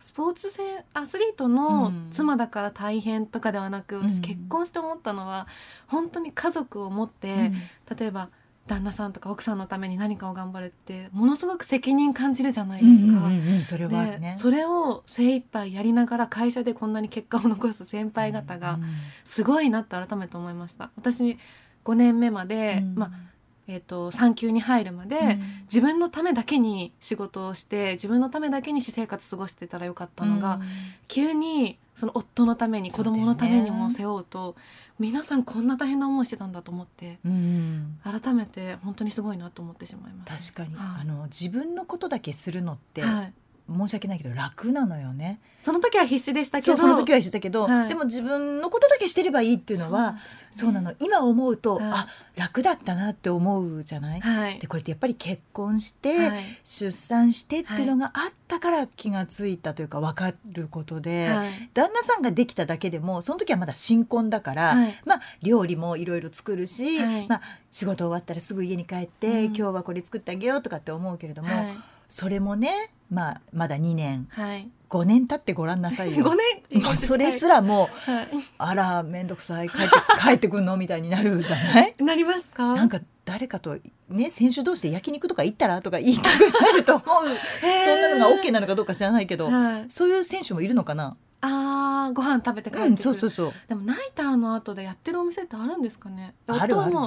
[0.00, 2.08] スポーツ選アスリートうのん。
[2.10, 4.08] 妻だから大変とかではなく、うん。
[4.08, 5.46] 私結婚して思ったのは
[5.86, 7.52] 本当に家族を持って、
[7.98, 8.28] 例えば
[8.66, 13.26] 旦那さんとか奥さんのために何かを頑張るってものすごく責任感じるじゃないですか。
[13.26, 14.34] うんうんうんそれはね。
[14.36, 18.84] それを精一杯やりながら会社でこんなに結果を残す先輩方がうん
[19.24, 20.90] すごいなって改めて思いました。
[20.96, 21.38] 私
[21.84, 22.94] 5年目まで、うん。
[22.94, 23.10] まあ
[23.70, 25.42] えー、と産休に入るまで、うん。
[25.64, 30.62] 自分のためだけに仕事をして自分のためだけに私生活過ごしてたらよかったのが、うん。
[31.06, 34.56] 急にその夫のために子供のためにも背負うと
[34.98, 37.98] 皆さんこんな大変な思いしてたんだと思ってうん。
[38.02, 40.52] 改めて本当にすごいなと思ってしまいます。
[40.52, 41.00] 確かに、はい。
[41.02, 43.34] あの自分のことだけするのって、はい、
[43.70, 45.40] 申し訳ないけど楽なのよね。
[45.58, 46.76] その時は必死でしたけど。
[46.78, 47.88] その時はしてたけど、はい。
[47.88, 50.16] でも自分のことだけしてればいいっていうのは
[50.50, 50.94] そうなの。
[51.00, 51.84] 今思うと、はい。
[51.84, 54.20] あ楽だったなって思うじゃない？
[54.20, 54.58] はい。
[54.58, 56.42] でこれってやっぱり結婚して、はい。
[56.64, 61.70] 出産してっていうのがあったから気がついたというか分かることで、はい。
[61.74, 64.94] 旦那さんができただけでもその時はまだ新婚だから、はい。
[65.04, 67.28] まあ料理もいろいろ作るし、はい。
[67.28, 69.44] まあ、仕事終わったらすぐ家に帰って、うん。
[69.46, 71.78] 今日はこれ作ってあげようとかって思うけれども、はい。
[72.08, 76.24] それもね、まあ、まだ2年、はい、5年経ってごらんなさいよ。
[76.26, 76.34] 5
[76.72, 79.68] 年もうそれすらもう、はい、あら面倒くさい。
[79.70, 79.88] 帰って
[80.22, 81.94] 帰ってくんのみたいになるじゃない？
[81.98, 82.74] なりますか？
[82.74, 87.04] なんか誰かと、ね、選手同士で焼肉とか行ったらとか言いたくなると思う。
[87.04, 91.16] そんなのが OK なのかどうか知らないけど、はい、そういう選手もいるのかな？
[91.40, 93.52] あーご飯食べて帰って、うん、そうそうそう。
[93.68, 96.34] でもナイターの後でやってるお店ってあるんですかね？
[96.46, 96.96] あるある。
[96.96, 97.04] る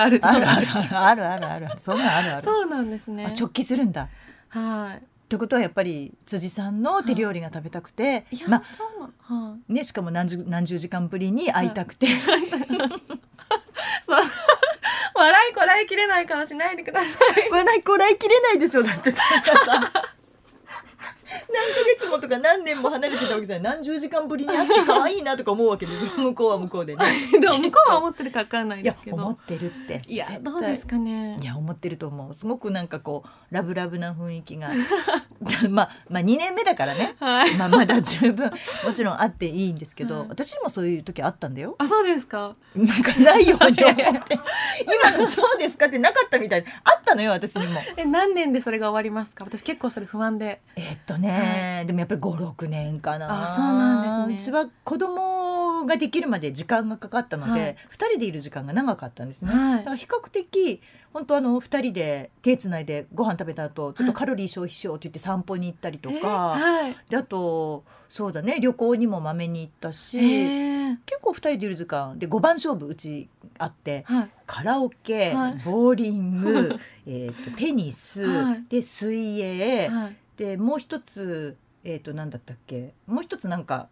[0.00, 0.96] るあるあるあるある。
[0.96, 1.66] あるあるある。
[1.66, 3.32] ある そうなんですね。
[3.38, 4.08] 直帰するんだ。
[4.52, 4.98] はい。
[4.98, 8.38] ってことはやっぱり辻さんの手料理が食べたくて、い。
[8.38, 8.62] や、ま
[9.28, 12.10] あはね、しかも何十何十時間ぶりに会いたくて、い、
[14.04, 14.20] そう。
[15.14, 17.50] 笑いこらえきれない顔しないでください。
[17.50, 19.10] 笑いこらえきれないでしょだって。
[19.10, 19.22] さ
[21.98, 23.74] 月もとか何年も離れてたわけじゃない。
[23.74, 26.06] 何十時間ぶりに会って可愛いなとか思うわけでしょ。
[26.20, 27.04] 向こうは向こうでね。
[27.40, 29.16] でも向こうは思ってるかわからないですけど。
[29.16, 30.02] 思ってるって。
[30.06, 31.38] いやどうですかね。
[31.40, 32.34] いや思ってると思う。
[32.34, 34.68] すごくなんかこうラブラブな雰囲気が。
[35.68, 37.16] まあまあ2年目だからね。
[37.20, 37.54] はい。
[37.56, 38.50] まあまだ十分。
[38.84, 40.28] もちろんあっていいんですけど、はい。
[40.28, 41.74] 私もそういう時あったんだよ。
[41.78, 42.54] あそうですか。
[42.74, 44.38] なんかないように思って。
[45.04, 46.64] 今のそうですかってなかったみたい。
[46.84, 47.80] あったのよ私にも。
[47.96, 49.44] え何年でそれが終わりますか？
[49.44, 50.60] 私結構それ不安で。
[50.76, 51.21] えっとね、
[51.86, 53.44] でもやっぱり56年かな。
[53.44, 54.36] あそうなんですね。
[54.36, 57.76] うちは子供ができるまで時間がかかったので、はい。
[57.90, 59.78] 2人でいる時間が長かったんですね、はい。
[59.78, 60.80] だから比較的
[61.12, 66.96] 本当あの2人で手つないでご飯食べた後ちょっとカロリー消費しようって言って散歩に行ったりとえーか、はい。
[67.08, 70.96] であとそうだね旅行にもまめに行ったし、えー。
[71.06, 74.30] 結構2人でいる時間で5番勝負うちあってはい。
[74.46, 75.54] カラオケ、はい。
[75.64, 78.64] ボーリングえーとテニス、はい。
[78.68, 82.94] で水泳、はいでもう一つえっ、と何だったっけ？
[83.06, 83.88] もう一つなんか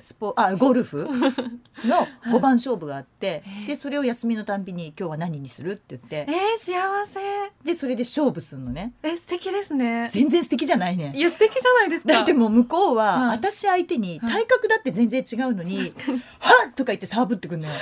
[0.00, 1.08] スポあゴルフ？
[1.84, 2.06] のい。
[2.26, 6.26] 5番勝負があって、へえでそれを休みのたんびに今日は何にするって言って。
[6.28, 6.72] えー、幸
[7.06, 7.20] せ。
[7.64, 8.92] でそれで勝負するのね。
[9.02, 10.08] え素敵ですね。
[10.12, 11.12] 全然素敵じゃないね。
[11.16, 12.12] いや素敵じゃないですか。
[12.12, 13.36] だってもう向こうは、はい。
[13.36, 14.32] 私相手にはい。
[14.32, 17.74] 体格だって全然違うのに確かに「はっ!」とか言ってサーブってくんのよ。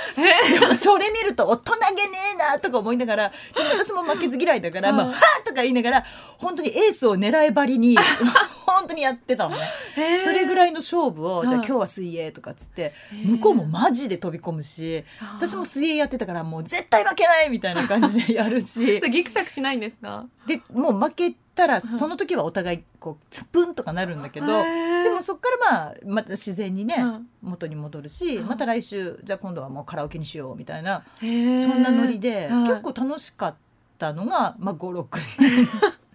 [0.59, 4.97] でもそれ見ると大人げねえなとか思いながらでも私も負けず嫌いだから「はい。
[4.97, 6.05] まあ、はっ!」とか言いながら
[6.39, 7.95] 本当にエースを狙い張りに
[8.65, 9.61] 本当にやってたのね。
[9.95, 10.23] えー。
[10.23, 12.93] それぐらいの勝負を、はいじゃあ今日は水泳とかっつって
[13.25, 15.03] 向こうもマジで飛び込むし
[15.35, 19.01] 私も水泳やってたからもう絶対負けないみたいな感じでやるし。
[19.09, 20.25] ギクシャクしないんですか？
[20.45, 32.69] でもう負けたらいその時はお互いこうツプンとかなるんだけど、でもそっからまあまた自然にね、は元に戻るし、はいまた来週じゃあ今度はもうカラオケにしようみたいな、そんなノリで、はい。
[32.69, 33.55] 結構楽しかっ
[33.97, 35.05] たのが、まあ、56
[35.39, 35.67] 年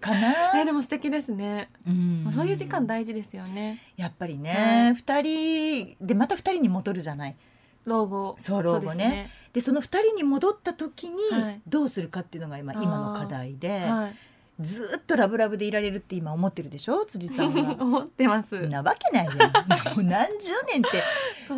[0.00, 0.58] かな。
[0.58, 2.26] えーでも素敵ですね、うん。
[2.30, 3.80] そういう時間大事ですよね。
[3.96, 4.94] やっぱりはね、い。
[4.94, 7.36] 二人でまた二人に戻るじゃない。
[7.84, 8.34] 老後。
[8.38, 9.30] そう老後ね。
[9.52, 11.60] でその二人に戻った時にはい。
[11.66, 12.82] どうするかっていうのが今,、あー。
[12.82, 14.14] 今の課題で、はい。
[14.60, 17.04] ずーっとラブラブでいられるって今思ってるでしょ？
[17.06, 17.76] 辻さんは。
[17.80, 18.66] 思ってます。
[18.68, 19.94] なわけないじゃん。
[19.96, 21.02] もう何十年って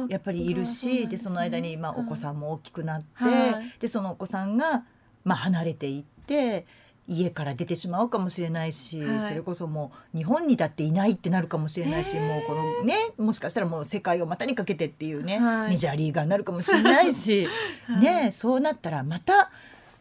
[0.13, 2.01] やっぱりいるしで,、そうなんでその間にまあはい。
[2.03, 3.75] お子さんも大きくなって、はい。
[3.81, 4.85] でそのお子さんが
[5.25, 6.67] まあ離れていって
[7.13, 9.29] 家から出てしまうかもしれないし、はい。
[9.31, 12.27] それこそもう日本にだっていないってなるかもしれないし、へー。
[12.27, 15.71] もうこのねもしかしたらもう世界を股にかけてっていうね、はい。
[15.71, 17.49] メジャーリーガーになるかもしれないし、
[17.89, 18.01] はい。
[18.01, 19.51] ねそうなったらまた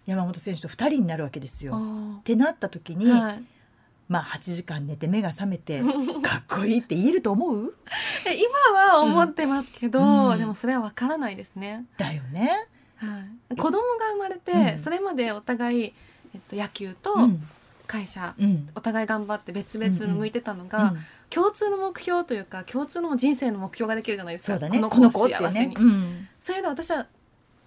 [0.06, 1.74] 山本選手と2人になるわけですよ。
[1.74, 3.08] っあてなった時に、
[4.08, 5.82] まあ8時間寝て目が覚めて
[6.22, 7.76] かっこいいって言えると思う？
[8.28, 10.38] え今は思ってますけど、うん。
[10.38, 12.68] でもそれはわからないですね、だよね。
[12.98, 14.80] はい、子供が生まれて、うん。
[14.80, 15.94] それまでお互い、
[16.34, 17.48] えっと、野球とうん。
[17.88, 18.70] 会社、うん。
[18.76, 24.54] お互い頑張って別々に向いてたのが、うん共通の目標というか共通の人生の目標ができるじゃないですか。
[24.54, 24.82] そうだね。
[24.82, 25.40] この子を子ってね。
[25.40, 25.76] 幸せに、。
[25.76, 26.28] うん。
[26.40, 27.06] それで私は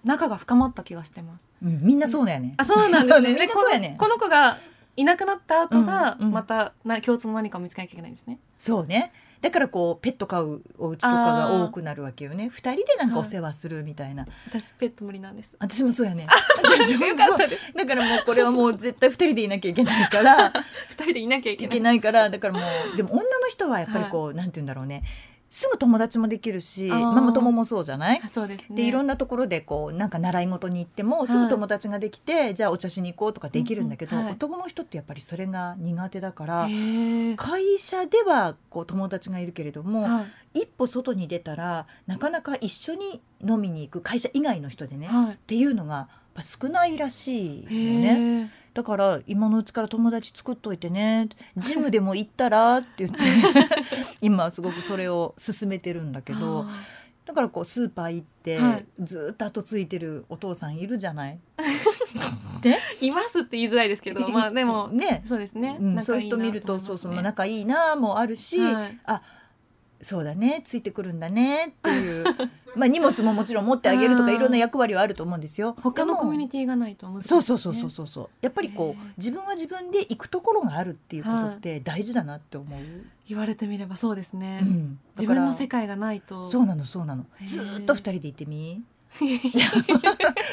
[0.03, 1.47] 仲が深まった気がしてます。
[1.63, 2.55] うん、みんなそうだよね。
[2.57, 3.29] あそうなんですね。
[3.31, 3.95] みんなでそうやね。
[3.97, 4.59] この子が
[4.97, 6.33] いなくなった後がうんうん。
[6.33, 8.37] またな共通の何かを見つけなきゃいけないんですね。
[8.59, 12.47] そうねだからこうペット飼うお家とかが多くなるわけよね。
[12.49, 15.57] 二人でなんかお世話するみたいな、私ペット無理なんです。
[15.59, 16.27] 私もそうやね。
[17.75, 20.53] だからもうこれはもう絶対二人でいなきゃいけないから。
[20.87, 21.75] 二人でいなきゃいけない。
[21.75, 22.29] いけないから。
[22.29, 22.61] だからも
[22.93, 25.03] うでも女の人はやっぱりこう、なんて言うんだろうね
[25.55, 28.21] すぐ友達もできるしママ友もそうじゃない？
[28.23, 28.75] あそうですね。
[28.75, 36.67] でいろんななところでこうなんか習い事に行ってもすぐ友達ができて、じゃあお茶しに行こうとかできるんだけど、うんうんはい男の人ってやっぱりそれが苦手だから。
[37.37, 45.37] 会社ではこう友達がいるけれども、はい一歩外に出たらなかなか一緒に飲みに行く会社以外の人でね、っはい。
[45.45, 48.51] ていうのがやっぱ少ないらしいよね。
[48.73, 51.29] だから今のうちから友達作っといてね。
[51.57, 53.17] ジムでも行ったらって言って。
[54.21, 56.61] 今はすごくそれを勧めてるんだけど。
[56.67, 56.79] あ
[57.25, 58.85] だからこうスーパー行って、はい。
[58.99, 61.39] ずーっと後ついてるお父さんいるじゃない？
[62.61, 65.77] ー いますって言いづらいですけど、まあでもね、そうですね。
[65.79, 68.99] うん、仲そういう人見るとそうそう仲いいなもあるし、はい
[70.03, 72.25] そうだねついてくるんだねっていう。
[72.75, 74.35] まあ荷物ももちろん持ってあげるとかうん。
[74.35, 75.75] いろんな役割はあると思うんですよ。
[75.83, 78.29] 他のコミュニテティがないと難しい、そうそうそうそうそうそう。
[78.41, 82.79] やっぱりこう自分は自分で行くところがあるっていうことって大事だなって思う。
[83.27, 84.59] 言われてみればそうですね。
[84.61, 86.49] うん、自分の世界界がないと。
[86.49, 87.25] そうなのそうなの。
[87.45, 88.83] ずーっと二人で行ってみ？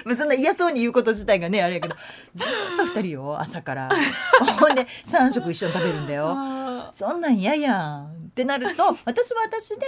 [0.04, 1.96] まあそんな嫌そうに言うこと自体がねあれやけど。
[2.34, 3.88] ずーっと二人よ朝から。
[4.60, 6.34] ほんで三食一緒に食べるんだよ。
[6.36, 9.86] あそんなん嫌やんってなると私は私で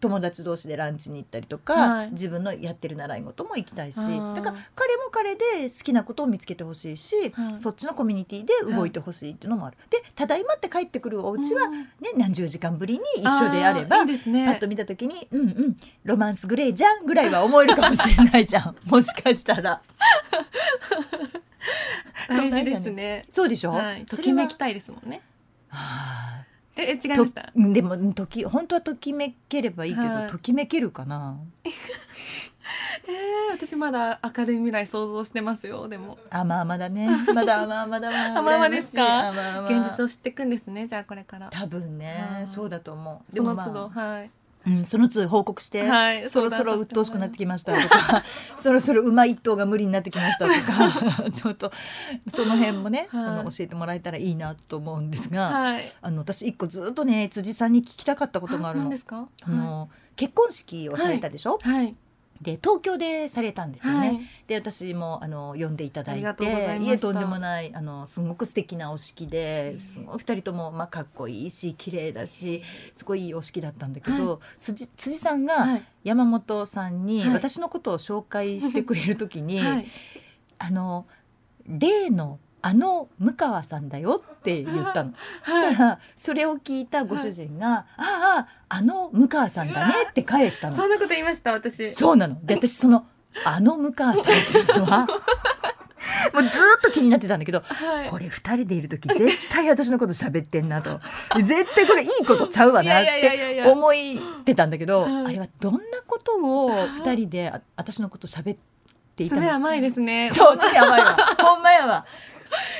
[0.00, 9.76] 友達同士でランチに行ったりとか、はい自分のやってる習い事も行きたいしだから彼も彼で好きなことを見つけてほしいし、はいそっちのコミュニティで動いてほしいっていうのもある。
[9.90, 14.46] でただいまって帰ってくるお家は、うんね、何十時間ぶりに一緒であればーいいですね。
[14.46, 19.82] パッと見た時に「うんうんロマンスグレーじゃん」ぐらいは思えるかもしれないじゃん もしかしたら。
[22.28, 23.24] 大事ですね。
[23.28, 24.06] そうでしょ、はい。
[24.06, 25.22] ときめきたいですもんね。
[25.68, 26.45] はえ、
[26.76, 27.50] え違いあました？
[27.54, 31.38] でもうんとき本当はときめければいいけど、はいときめけるかな
[33.08, 35.88] えー、私まだ明るい未来想像してますよ。
[35.88, 39.30] でも甘々だね まだ甘々だわ甘々ですか？
[39.68, 40.86] 現実を知っていくんですね。
[40.86, 41.48] じゃあこれから。
[41.50, 44.30] 多分ね、はいそうだと思うその都度、まあはい。
[44.66, 46.28] うん、その都度報告して、はい。
[46.28, 48.24] そろそろ鬱陶しくなってきましたとか
[48.56, 50.52] そろそろ馬一頭が無理になってきましたと
[51.22, 51.70] か ちょっと
[52.34, 55.84] その辺もね、はいあの教えてもらえたらいいなと思うんですが、はい。
[56.02, 58.84] あの私一個ずっとね辻さんに聞きたかったことがあるの。
[58.84, 59.28] 何ですか？
[59.42, 61.94] あの結婚式をされたでしょ、はい。
[62.42, 63.98] で東京でされたんですよね。
[63.98, 64.20] はい。
[64.46, 66.22] で私もあの呼んでいただいて
[66.82, 72.62] いえとんでもないあのすごく素敵なお式ですごい二人とも、まあ、かっこいいし綺麗だし
[72.94, 75.84] すごいいいお式だったんだけど、辻辻さんがはい。
[76.04, 79.86] 山本さんにはい私のことを紹介してくれる時に、 はい。
[80.58, 81.06] あの
[81.66, 85.12] 例のあの向川さんだよって言ったの。
[85.46, 90.74] そしたらそれを聞いたご主人が「あああの向川さんだね」って返したの。
[90.74, 91.52] そんなこと言いました。
[91.52, 91.92] 私。
[91.92, 92.44] そうなの。
[92.44, 93.06] で私その
[93.44, 95.06] あの向川さんっていうのは
[96.34, 98.08] もうずーっと気になってたんだけどはい。
[98.10, 100.98] これ二人でいる時絶対私のこと喋ってんなと
[101.38, 103.62] 絶対これいいことちゃうわなって。
[103.64, 103.92] 思っ
[104.42, 108.58] てたんだけどはいあれはどんなことを二人であ私のこと喋っ
[109.14, 109.42] ていたの？
[109.42, 110.32] 爪甘いですね。
[110.34, 112.04] そう爪甘いわほんまやわ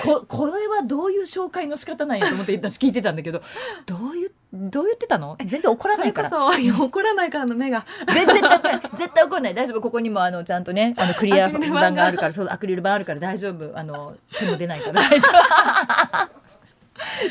[0.07, 3.42] ここれはどういう紹介の仕方なんやと思って私聞いてたんだけど
[3.87, 5.37] どういうどう言ってたの？
[5.45, 6.31] 全然怒らないから。
[6.33, 7.85] 怒らないからの目が。
[8.09, 9.55] 全然絶対絶対怒んない。
[9.55, 9.81] 大丈夫。
[9.81, 13.77] ここにもあのちゃんとね あのクリア板があるからそうアクリル板あるから大丈夫。
[13.77, 14.92] あの手も出ないから。
[14.92, 16.47] 大丈夫。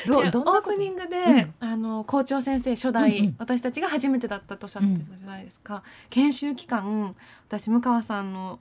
[0.06, 1.54] どどオープニングで、うん。
[1.60, 3.36] あの校長先生初代、うんうん。
[3.40, 7.16] 私たちが初めてだったとおっしゃってたじゃないですか、研修期間
[7.48, 8.60] 私向川さんの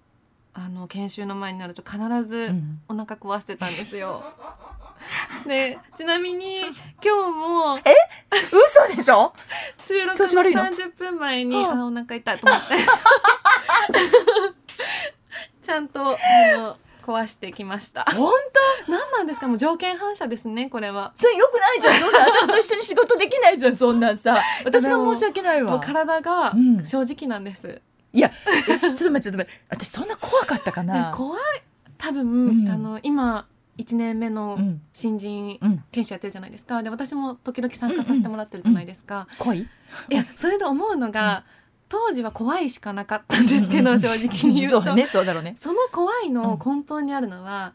[0.57, 2.81] あの研修の前になると必ずうん。
[2.89, 4.23] お腹壊してたんですよ。
[5.47, 6.61] でちなみに
[7.05, 9.33] 今日も嘘でしょ？
[9.83, 11.75] 収録の調子悪いの？30分前にはあ。
[11.81, 12.75] あお腹痛いと思って。
[15.63, 18.05] ちゃんとあの壊してきました。
[18.05, 18.33] 本
[18.89, 19.49] 何なんですか？
[19.49, 21.13] もう条件反射ですねこれは。
[21.17, 21.95] 当それよくないじゃん。
[22.01, 24.41] そんな私と一緒に仕事できないじゃんそんなんさ。
[24.65, 25.79] 私が申し訳ないわ。
[25.81, 26.87] 体がうん。
[26.87, 27.83] 正直なんです。
[28.15, 29.51] いやえちょっと待ってちょっと待って。
[29.69, 31.13] 私そんな怖かったかな。
[31.15, 31.41] 怖い。
[31.99, 32.69] 多分、うん。
[32.69, 33.47] あの今
[33.77, 34.81] 1年目のうん。
[34.93, 35.85] 新人うん。
[35.91, 36.83] 研修やってるじゃないですか。
[36.83, 39.61] で私も時々参加させてもらってるじゃないですか、怖い？
[39.61, 39.67] い
[40.15, 41.45] やそれで思うのが、
[41.89, 44.83] 当時は怖いしかなかったんですけど、正直に言うと。
[44.83, 45.55] そうねそうだろうね。
[45.57, 47.75] その怖いの根本にあるのは、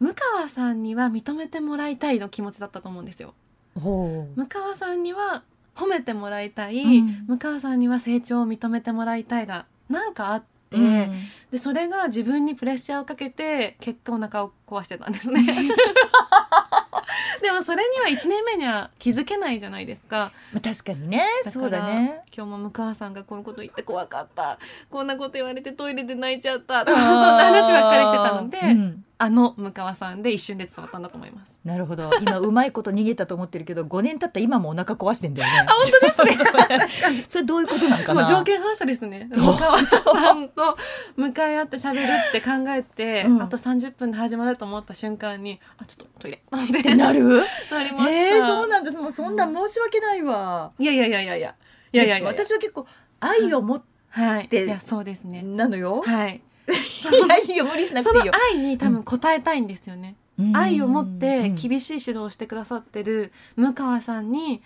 [0.00, 3.34] 向川さんには認めてもらいたいの気持ちだったと思うんですよ。
[3.76, 5.42] 向川さんには
[5.74, 7.24] 褒めてもらいたい、うん。
[7.26, 11.10] 向川さんには成長を認めてもらいたいがなんかあってて、
[11.54, 15.40] でそれが自分にプレッシャーをかけて結果お腹を壊してたんですね。
[17.40, 20.32] でもそれには1年目には気づけないじゃないですか。
[20.52, 21.24] まあ確かにね。
[21.44, 22.22] そうだね。
[22.36, 24.58] 今日も向川さんがこういうこと言って怖かった。
[24.90, 26.84] こんなこと言われてトイレで泣いちゃった。
[26.84, 29.04] とかそんな話ばっかりしてたので、うん。
[29.16, 31.56] あの向川さんで一瞬で伝わったんだと思います。
[31.64, 32.10] なるほど。
[32.20, 35.66] 今うまいこと逃げたと思ってるけど5年経った今もお腹壊してんだよね。
[35.68, 37.24] あ 本当ですね。
[37.28, 38.22] それどういうことなんかな？
[38.22, 39.28] もう条件反射ですね。
[39.32, 40.76] 向川さんと
[41.16, 46.42] 向か回会ってしゃべるって考えて、うん、あと30分で始まると思った瞬間にあちょっとトイレ。
[46.80, 47.42] ってなる？
[47.70, 48.96] なりましえー、そうなんです。
[48.96, 51.54] もうそんな申し訳ないわ、いやいやいやいやいや。
[51.92, 52.86] いやいや私は結構
[53.20, 55.42] 愛を持って、はい、いやそうですね。
[55.42, 56.02] なのよ。
[56.02, 56.40] はい。
[57.02, 58.32] その無理しなくていいよ。
[58.52, 64.62] 愛に多分応えたいんですよね、うん、愛を持って厳しい指導をしてくださってる向川さんに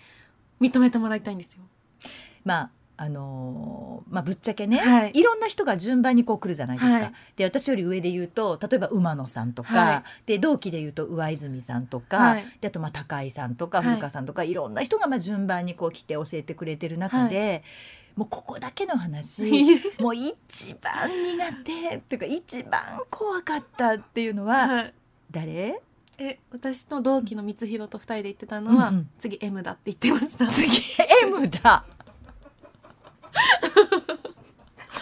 [0.61, 1.63] 認めてもらいたいんですよ。
[2.45, 2.69] まあ
[3.01, 5.11] あのーまあぶっちゃけね、はい。
[5.13, 6.99] い、ろんな人が順番にこう来るじゃないですか。
[6.99, 7.13] はい。
[7.37, 12.45] で私より上で言うと例えば馬野さんとか、はで同期で言うと上泉さんとか、はい。
[12.59, 13.87] であとまあ高井さんとかはい。
[13.87, 17.63] 古川さんとか、い、ろんな人がまあ順番にこう来て教えてくれてる中で、
[18.17, 19.43] もうここだけの話
[20.01, 24.93] もう一番苦手っていうか一番怖かったっていうのは、はい。
[25.31, 25.81] 誰？
[26.17, 29.09] え私の同期の光弘と二人で言ってたのは、うんうん。
[29.19, 30.47] 次 M だって言ってました。
[30.47, 30.69] 次
[31.23, 31.85] M だ。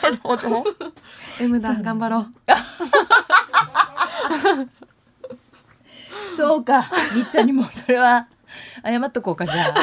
[0.03, 0.63] なるほど。
[1.39, 2.27] M だそう頑張ろう。
[6.37, 8.27] そうか、みっちゃんにもそれは
[8.85, 9.75] 謝っとこうかじゃあ。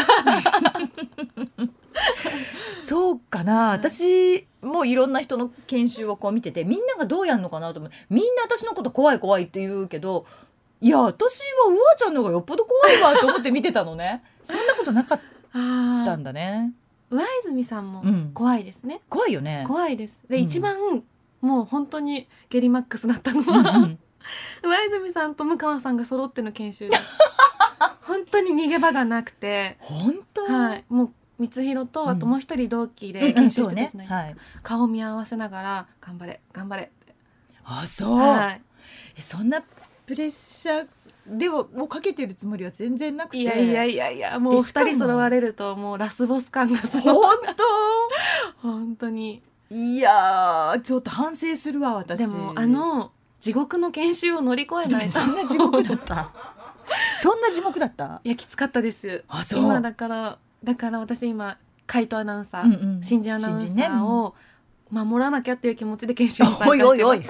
[2.83, 10.27] そうかな、私もいろんな人の研修をこう見ててみんながどうやんのかなと思ってみんな私のこと怖い怖いって言うけど
[10.81, 14.23] いや私はうわちゃんの方がよっぽど怖いわと思って見てたのね。
[14.43, 15.25] そんなことなかった
[15.59, 16.73] あんだね。
[16.79, 16.84] あ、
[17.15, 19.01] 上泉さんもうん怖いですね。
[19.09, 20.25] 怖いよね怖いです。
[20.29, 20.77] で、うん一番
[21.41, 23.99] もう本当にゲリマックスだったのうんうは、ん
[24.65, 26.97] 上泉さんと向川さんが揃っての研修で、
[28.03, 30.45] 本当に逃げ場がなくて、本当？
[30.45, 31.13] はい、もう
[31.43, 34.15] 光弘とうんあともう一人同期うんで研修してたじゃないですか。
[34.15, 37.15] はい、顔見合わせながら頑張れ頑張れって。
[37.65, 38.63] あそう、はい。
[39.17, 39.63] えそんな
[40.07, 40.87] プレッシャー
[41.27, 43.39] でももうかけてるつもりは全然なくて。
[43.39, 47.37] いやいやいやいやもう二人揃われるともうラスボス感がす本ごい。
[48.63, 49.09] 本当？
[49.11, 52.19] に当いやーちょっと反省するわ私。
[52.21, 53.11] でもあの
[53.41, 55.13] 地獄の研修を乗り越えないと。
[55.13, 56.31] そんな地獄だった？
[57.21, 58.21] そんな地獄だった？
[58.25, 59.25] いやきつかったです。
[59.29, 59.61] あそう。
[59.63, 61.57] 今だからだから私今
[61.87, 63.03] 海斗アナウンサー、うんうん。
[63.03, 64.35] 新人アナウンサーを
[64.91, 66.81] 守らなきゃっていう気持ちで研修に参加てます。
[66.83, 67.25] おいおい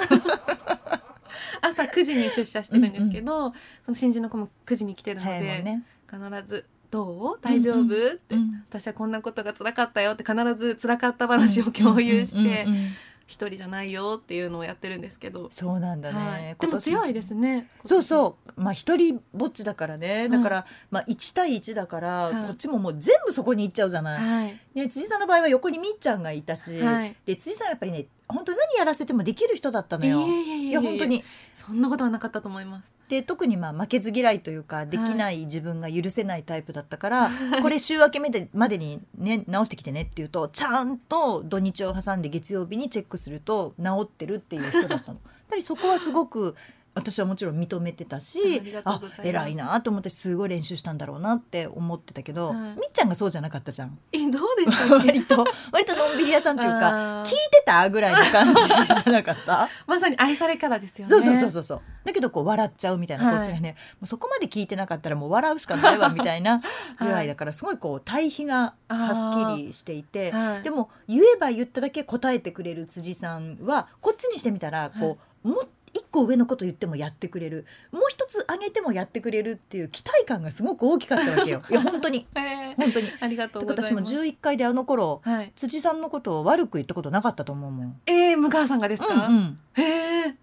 [1.67, 3.53] 朝9時に出社してるんですけど、
[3.85, 7.39] その新人の子も9時に来てるので、ね、必ず「どう？
[7.41, 7.77] 大丈夫？
[7.77, 12.93] うんって、うん私はこんなことが辛かったよって必ず辛かった話を共有して、うんうんうんうん
[13.27, 18.61] 一人じゃないよっていうのをやってるんですけど、そうなんだね、はい、でも強いですねそうそう。
[18.61, 20.29] まあ一人ぼっちだからね。
[20.29, 22.47] だから、まあ1対1だから、はい。
[22.49, 24.61] こっちももう全部そこに行っちゃうじゃない、はい。
[24.75, 27.17] ね、辻さんの場合は横にみっちゃんがいたし、はい。
[27.25, 30.27] で辻さんはやっぱりね本当に何やらせてもできる人だったのよ。
[30.27, 31.25] いや本当に
[31.55, 37.31] そんなことはなかったと思いますで特にまあ負けず嫌いというかできない自分が許せないタイプだったから、
[37.63, 45.19] これ週明け目でまでに、ね、直してきてねって言うとちゃんと土日を挟んで月曜日にチェックすると治ってるっていう人だったの。
[45.19, 46.57] やっぱりそこはすごく
[46.95, 53.99] 私はもちろん認めてたしあ偉いなと思ってすごい練習したんだろうなって思ってたけど、はい、みっちゃんがそうじゃなかったじゃん。
[54.13, 54.95] えどうですかた？
[55.05, 55.45] 割と。
[55.73, 59.69] 割とのんびり屋さんっていうか聞いてたぐらいの感じじゃなかった？
[59.87, 61.09] まさに愛されからですよね。
[61.09, 66.61] そうそうそうそうだけどこう笑っちゃうみたいな、こっちがね、もうそこまで聞いてなかったらもう笑うしかないわみたいな
[67.01, 77.65] ぐらいだから、すごいこう対比がはっきりしていて、はい、でも言えば言っただけ答えてくれる辻さんはこっちにしてみたらこう、もっと一個上のこと言ってもやってくれる。
[77.91, 81.63] もう一つ上げてもやってくれるっていう期待感がすごく大きかったわけよ。
[81.71, 83.11] いや本当に、えー、本当に。
[83.21, 88.01] ありがとう私も十一回であの頃、はい、辻さんのことを悪く言ったことなかったと思うもん。
[88.07, 90.35] えー、向川さんがですか、うんうん、へえ、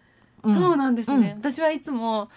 [0.43, 2.29] うん、そうなんですね、うん、私はいつも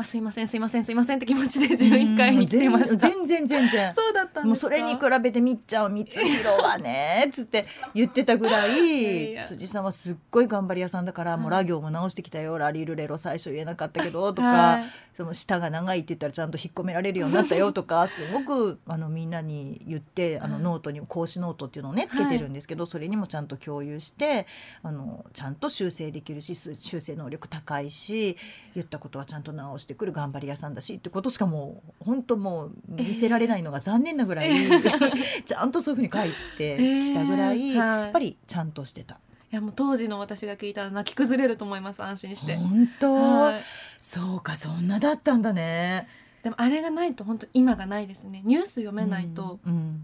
[0.00, 14.84] あすいませんすいませんすいませんって気持ちで11回に来てました、全然全然 そうだったもうそれに比べてみっちゃん光弘はねっ つって言ってたぐらい辻さんはすっごい頑張り屋さんだから、もうはいラ行も直してきたよラリルレロ最初言えなかったけどとか、はい。
[15.20, 24.46] その舌が長いって言ったらちゃんと引っ込められるようになったよ とかすごくあのみんなに言ってあのはいノートに講師ノートっていうのをねつけてるんですけど、それにもちゃんと共有して
[24.82, 28.36] あのちゃんと修正できるしす修正能力高いし
[28.74, 34.50] 言ったことはちゃんと直してくる頑張り屋さんだしってことしかもう本当もう見せられないのが残念なぐらい、
[35.44, 38.00] ちゃんとそういうふうに書いてきたぐらい、えーはい。
[38.02, 39.20] やっぱりちゃんとしてた。
[39.52, 42.56] いやもう当時の私が聞いたら泣き崩れると思います安心して。
[42.56, 43.62] 本当、はい。
[43.98, 46.06] そうかそんなだったんだね。
[46.42, 48.42] でもあれがないと本当今がないですね。
[48.44, 50.02] ニュース読めないと、うん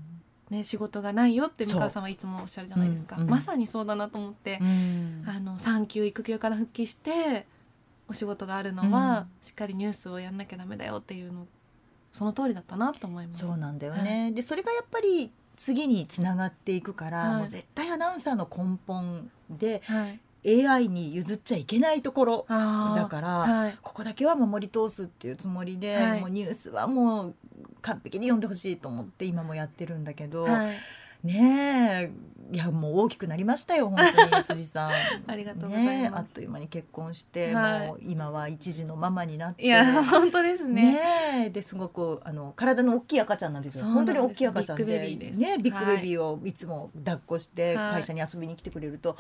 [0.51, 5.25] ね仕事がないよってそう向川さんはいつもおっしゃるじゃないですか、うんうんまさにそうだなと思ってう、ん。
[5.27, 7.47] あの産休育休から復帰して
[8.09, 9.27] お仕事があるのは、うん。
[9.43, 11.47] しっかりニュースをやんなきゃダメだよっていうの
[12.13, 13.39] その通りだったなと思います。
[13.39, 17.41] そうなんだよね、でそれがやっぱり次につながっていくから、はい。
[17.41, 26.21] もう絶対アナウンサーの根本ではい、AI に譲っちゃいけないところだから、はい、ここだけは守り通すっていうつもりで、はい。
[26.21, 27.35] もうニュースはもう
[27.83, 30.77] 完璧に読んでほしいと思って今もやってるんだけど、はい、
[31.27, 32.27] ねえ。
[32.53, 33.99] いやもう大きくなりましたよ本
[34.31, 34.91] 当に 辻さん。
[35.27, 35.97] ありがとうございます。
[35.97, 37.89] ねえあっという間に結婚して、はい。
[37.89, 39.65] もう今は一児のママになって。
[39.65, 40.93] いや本当ですね。
[40.93, 41.01] ね
[41.47, 41.51] え。
[41.51, 43.87] ですごくあの体の大きい赤ちゃんなんですよ。
[43.87, 44.85] 本当に大きい赤ちゃんで。
[44.85, 45.41] ビッグベビーです。
[45.41, 47.93] ねビッグはいベビーをいつも抱っこしてはい。
[47.95, 49.17] 会社に遊びに来てくれると、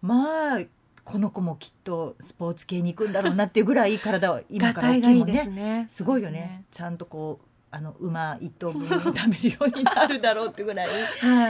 [0.00, 0.60] まあ
[1.04, 5.46] この子もきっとスポーツ系に行くんだろうなっていうぐらい体は今から大きいもね。
[5.46, 5.86] ね。
[5.88, 6.64] すごいよね。
[6.70, 10.88] ちゃんとこうあの馬一頭分食べるようになるだろうってぐらい。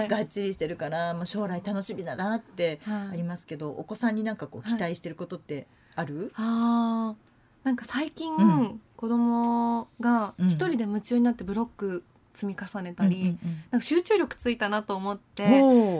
[0.08, 3.08] がっちりしてるから、まあ、将来楽しみだなってはい。
[3.08, 7.66] ありますけどお子さんになんかこうはい期待してることってある、あー。
[7.66, 8.80] なんか最近、うん。
[8.96, 10.48] 子供がうん。
[10.48, 12.02] 一人で夢中になってブロック
[12.34, 13.38] 積み重ねたり、うんうん
[13.70, 15.44] なんか集中力ついたなと思って。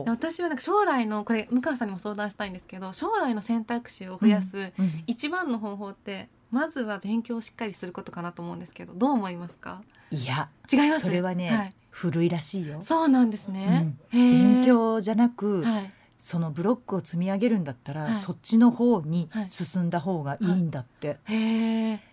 [0.07, 5.05] 私はなんか将来のこれ向川さんにも相談したいんですけど将来の選択肢を増やすうん。
[5.07, 9.83] 一番の方法ってまずは勉強をしっかりすることかなと思うんですけどどう思いますか？
[10.11, 11.01] いや違います？
[11.01, 11.75] それはね、はい。
[11.91, 12.81] 古いらしいよ。
[12.81, 14.31] そうなんですね、へー。
[14.31, 15.93] 勉強じゃなく、はい。
[16.19, 18.15] そのブロックを積み上げるんだったら、はい。
[18.15, 19.49] そっちの方にはい。
[19.49, 21.19] 進んだ方がいいんだって、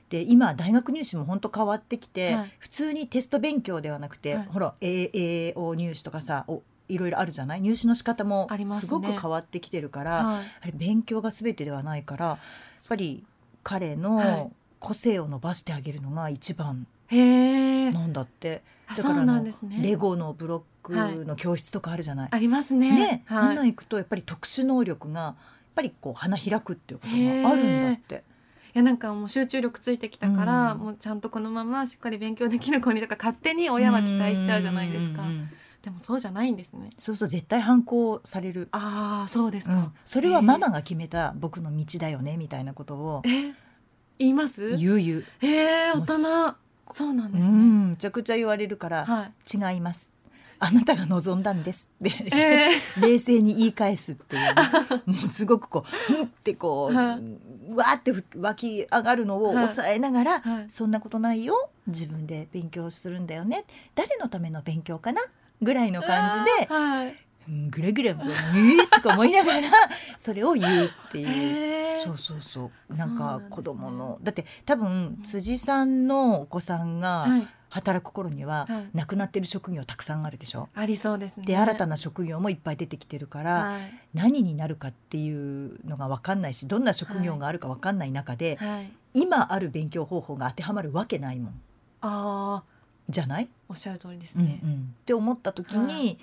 [0.10, 2.52] で今大学入試も本当変わってきて、はい。
[2.60, 4.48] 普通にテスト勉強ではなくて、はい。
[4.48, 7.62] ほら AAO 入試とかさおいろいろあるじゃない？
[7.62, 8.48] 入試の仕方も
[8.80, 10.46] すごく変わってきてるから、はい。
[10.62, 12.38] あれ勉強が全てではないからやっ
[12.88, 13.24] ぱり
[13.64, 13.98] 彼はい。
[13.98, 18.64] の個性を伸ばしてあげるのが一番へえなんだって、
[18.96, 19.80] だからあのなんですね。
[19.82, 22.30] レゴのブロックの教室とかあるじゃない？
[22.32, 22.96] ありますね。
[22.96, 25.36] ね、はい、なん行くとやっぱり特殊能力がやっ
[25.76, 27.12] ぱりこう花開くっていうこと
[27.44, 28.24] があるんだって。
[28.74, 30.80] いやなんかもう集中力ついてきたから、うん。
[30.80, 35.24] もうちゃんとこのまましっかり勉強できる子にとか勝手に親は期待しちゃうじゃないですか。
[35.82, 36.90] でもそうじゃないんですね。
[36.98, 38.68] そうそう絶対反抗される。
[38.72, 39.76] ああそうですか。
[39.76, 43.54] うん、それはママが決めた僕の道だよねみたいなことをえ
[44.18, 44.76] 言います？
[44.78, 45.26] 言う言う。
[45.42, 46.56] へえ大人
[46.92, 49.74] そうなんですうね、ん、むちゃくちゃ言われるから、はい。
[49.74, 50.10] 違います。
[50.58, 52.70] あなたが望んだんですって、え
[53.02, 54.50] 冷静に言い返すっていうね、
[55.06, 57.20] もうすごくこううんってこう、は
[57.70, 59.56] うわーって湧き上がるのをはい。
[59.56, 60.66] 抑えながら、ーはい。
[60.70, 63.66] そんなことないよ自分で勉強するんだよね。
[63.96, 65.22] 誰のための勉強かな？
[65.62, 67.16] ぐらいの感じで、
[67.48, 69.70] ぐらぐらもうえーとか思いながら
[70.18, 72.04] それを言うっていう。
[72.04, 72.96] そうそうそう。
[72.96, 74.20] なんか子供の。
[74.22, 77.48] だって多分辻さんのお子さんがはい。
[77.68, 78.90] 働く頃にははい。
[78.94, 80.70] 亡くなってる職業たくさんあるでしょ？
[80.76, 81.46] ありそうですね。
[81.46, 83.82] で新たな職業もいっぱい出てきてるから、はい。
[84.14, 85.30] 何になるかってい
[85.68, 88.92] うのが分かんないしどんな職業があるか分かんない中で、はい。
[89.14, 91.62] 今ある勉強方法が当てはまるわけないもん。
[92.02, 92.64] ああ
[93.10, 94.96] じゃない、おっしゃる通りですうんね、うん。
[95.02, 96.16] って思った時に、は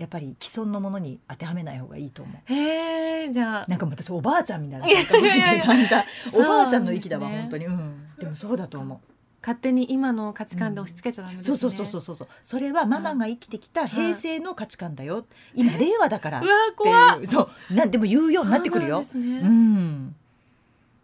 [0.00, 2.52] やっぱり既存のものに当てはめない方がいいと思う。
[2.52, 3.66] へえじゃあ。
[3.68, 4.86] なんか私おばあちゃんみたいな。
[4.86, 8.98] なんかおばあちゃんの域だわ本当に、うん、でもそうだと思う。
[9.42, 12.28] 勝手に今の価値観で押し付けちゃダメですね、そうそうそうそうそう。
[12.40, 16.38] それはママが生きてきたはい平成の価値観だよ、今令和だから。
[16.38, 16.40] っ。
[16.40, 17.74] ていうそう。
[17.74, 19.04] なんでも言うようになってくるよ。
[19.04, 19.38] そうね。
[19.38, 20.16] うん、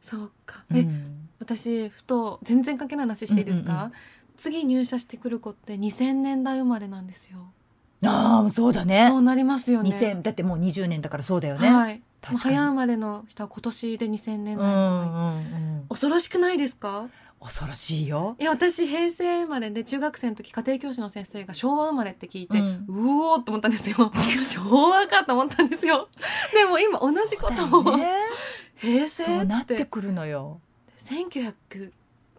[0.01, 0.65] そうか。
[0.75, 1.29] え、うん。
[1.39, 3.93] 私ふと全然関係ない話していいですか、うんうんうん。
[4.37, 7.39] 次入社してくる子って2000年代生まれなんですよ、
[8.05, 9.07] ああそうだね。
[9.09, 9.91] そうなりますよね。
[9.91, 11.95] 2000だってもう20年だからそうだよね、はい。
[11.95, 12.57] もう確かに。
[12.57, 15.41] 早生まれの人は今年で2000年代うんうんのう
[15.85, 15.87] ん。
[15.89, 17.09] 恐ろしくないですか？
[17.41, 18.37] 恐ろしいよ。
[18.39, 23.97] いや私平成生まれで中学生の時家庭教師の先生が昭和生まれって聞いて、ううんおーって思ったんですよ。
[24.43, 26.09] 昭和かと思ったんですよ。
[26.53, 28.11] でも今同じことを、ね。
[28.77, 30.61] 平成そうなっっててくるのよ。
[30.99, 31.93] 1900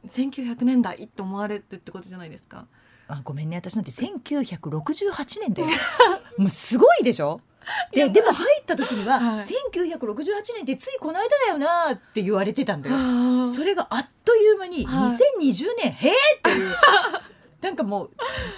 [0.08, 2.66] 1900年代って思われるってことじゃないですか
[3.10, 3.58] あごめんね。
[3.58, 5.68] 私なんて1968年だよ。
[6.38, 7.41] もうすごいでしょ？
[7.91, 9.39] ででも入った時には、 はい。
[9.39, 12.95] 1968年ってついこの間だよなって言われてたんだよ。
[12.97, 15.43] あそれがあっという間にはい。
[15.43, 16.76] 2020年、へえっていう
[17.62, 18.10] なんかも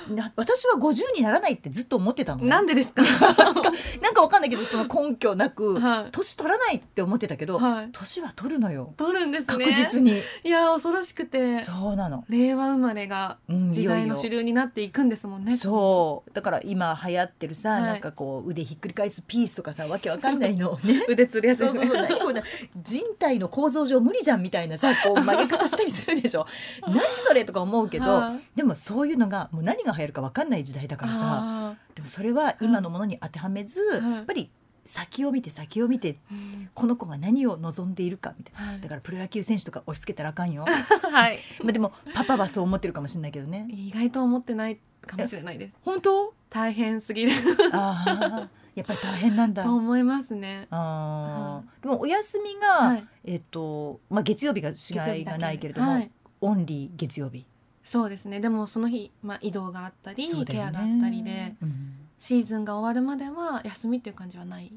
[0.09, 2.49] うな私は50にならないってずっと思ってたのね。
[2.49, 3.01] なんでですか？
[3.01, 3.71] なんか
[4.01, 6.11] なんかわかんないけどその根拠なくはい。
[6.11, 7.89] 年取らないって思ってたけど、はい。
[7.93, 8.93] 年は取るのよ。
[8.97, 9.65] 取るんですね。
[9.65, 11.57] 確実に、いや恐ろしくて。
[11.59, 14.21] そうなの、令和生まれがうん時代のいよいよ。
[14.21, 15.55] 主流になっていくんですもんね。
[15.55, 16.31] そう。
[16.33, 17.81] だから今流行ってるさ、はい。
[17.83, 20.71] なんかこう腕ひっくり返すピースとかさわけわかんないの。
[20.71, 22.43] を ね腕つるやつそうそうですねそう何これ
[22.83, 26.45] 人体の構造上無理じゃんみたいなさこう曲げ方したりするでしょ。
[26.85, 28.57] 何それとか思うけどはい。
[28.57, 31.19] でもそういうのがもう何が流行るかわかんない時代だからさ。
[31.21, 34.49] あでもそれは今のものに当てはめず、いやっぱり
[34.85, 36.69] 先を見て先を見てーうん。
[36.73, 38.71] この子が何を望んでいるかみたいな。
[38.71, 38.81] はい。
[38.81, 40.65] だからプロ野球選手とか押し付けたらあかんよ。
[40.65, 41.39] はい。
[41.61, 43.67] まあでもパパはそう思ってるかもしれないけどね。
[43.69, 45.73] 意外と思ってないかもしれないです。
[45.81, 46.33] 本当？
[46.49, 47.33] 大変すぎる。
[47.71, 49.63] ああやっぱり大変なんだ。
[49.63, 50.67] と思いますね。
[50.71, 51.83] あー。
[51.83, 53.07] でもお休みが、はい。
[53.25, 56.11] えっとまあ月曜日が試合がないけれども、はい。
[56.41, 57.45] オンリー月曜日
[57.83, 58.39] そうですね。
[58.39, 60.71] でもその日、まあ、移動があったり、そうだよね。
[60.71, 61.95] ケアがあったりでうん。
[62.17, 64.73] シーズンが終わるまでは休みっていう感じはない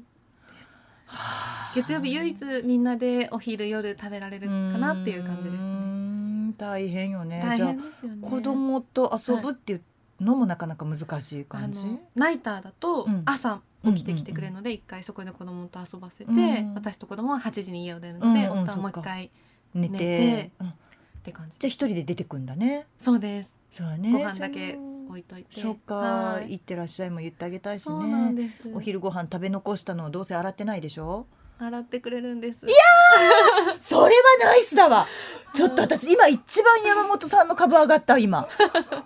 [1.75, 5.71] 月曜日唯一みんなでお昼夜食べられるかなっていう感じですね。
[5.71, 7.41] ん大変よね。
[7.43, 8.27] 大じゃ変ですよね。
[8.27, 9.81] あ子供と遊ぶっていう
[10.21, 13.23] のもなかなか難しいあ感じ、のナイターだとうん。
[13.25, 16.73] 朝起きてきてくれるので一回そこで子供と遊ばせて、うん。
[16.75, 18.99] 私と子供は8時に家を出るので、うんうん夫はもうそっか。
[19.01, 19.31] 一回
[19.73, 20.51] 寝て寝て。
[20.61, 20.73] うん
[21.23, 21.57] って感じ。
[21.57, 22.85] じゃあ一人で出てくんだね。
[22.99, 23.57] そうです。
[23.71, 24.11] そうだね。
[24.11, 25.61] ご飯だけ置いといて。
[25.61, 26.51] そっか、はい。
[26.51, 28.69] 行ってらっしゃいも言ってあげたいしそうなんねです。
[28.73, 31.25] お昼ご飯食べ残したのをどうせ洗ってないでしょ？
[31.59, 32.59] 洗ってくれるんです。
[33.79, 35.07] それはナイスだわ。
[35.53, 38.49] ちょっと私今一番山本さんの株上がった今。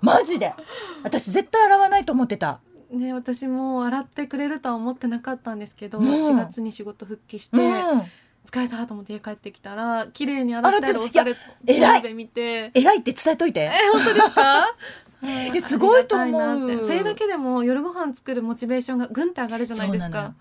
[0.02, 0.56] マジで。
[1.04, 2.62] 私絶対洗わないと思ってた。
[2.90, 6.08] ね私も洗ってくれるとは思ってなかったんですけど、うん。
[6.08, 8.04] 4月に仕事復帰して、うん
[8.50, 11.36] 疲れたと思って家帰ってきたら綺麗に洗ってあるお洗って皿い
[11.82, 12.02] や偉い。
[12.02, 12.72] で見て。
[12.74, 13.60] 偉いって伝えといて。
[13.62, 14.42] え本当ですか？
[14.42, 14.68] は
[15.24, 16.82] いえすごいと思う。
[16.82, 20.34] それだけでも夜ご飯作るモチベーションがぐんって上がるじゃないですか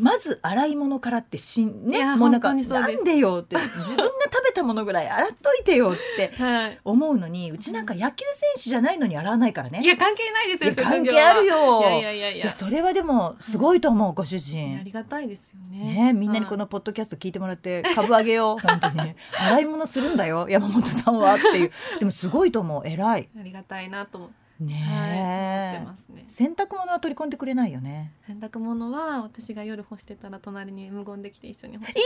[0.00, 6.78] まず洗い物からってしんねもうなんかなんでよって自分が食べたものぐらい洗っといてよってはい。
[6.84, 9.82] 思うのにうちなんか野球選手じゃないのに洗わないからね。
[9.82, 11.80] いや関係ないですよ職関係あるよ。
[11.80, 12.30] いやいやいや。
[12.30, 15.94] いやそれはでもすごいと思うご主いやあ人りがたいですよね。
[16.06, 18.96] ねみんなにこのポッドキャスト聞いてもらって株上げよう 本当に。
[18.96, 21.70] ね洗い物するんだよ山本さんはっていう。
[21.98, 23.28] でもすごいと思う偉い。
[23.38, 26.24] ありがたいなと思ってねはい、ってますね。
[26.28, 28.12] 洗濯物は取り込んでくれないよね。
[28.26, 32.02] 洗濯物は私が夜干してたら隣に無言できて一緒に干しいや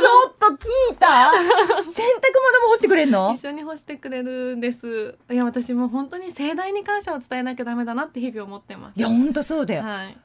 [0.00, 1.30] ちょっと聞いた。
[1.32, 1.42] 洗濯
[1.82, 3.32] 物も干してくれんの？
[3.34, 5.16] 一緒に干してくれるんです。
[5.30, 8.98] いや私も本当に盛大に感謝を伝えなきゃダメだなって日々思ってます。
[8.98, 10.16] いや本当そうだよ、はい。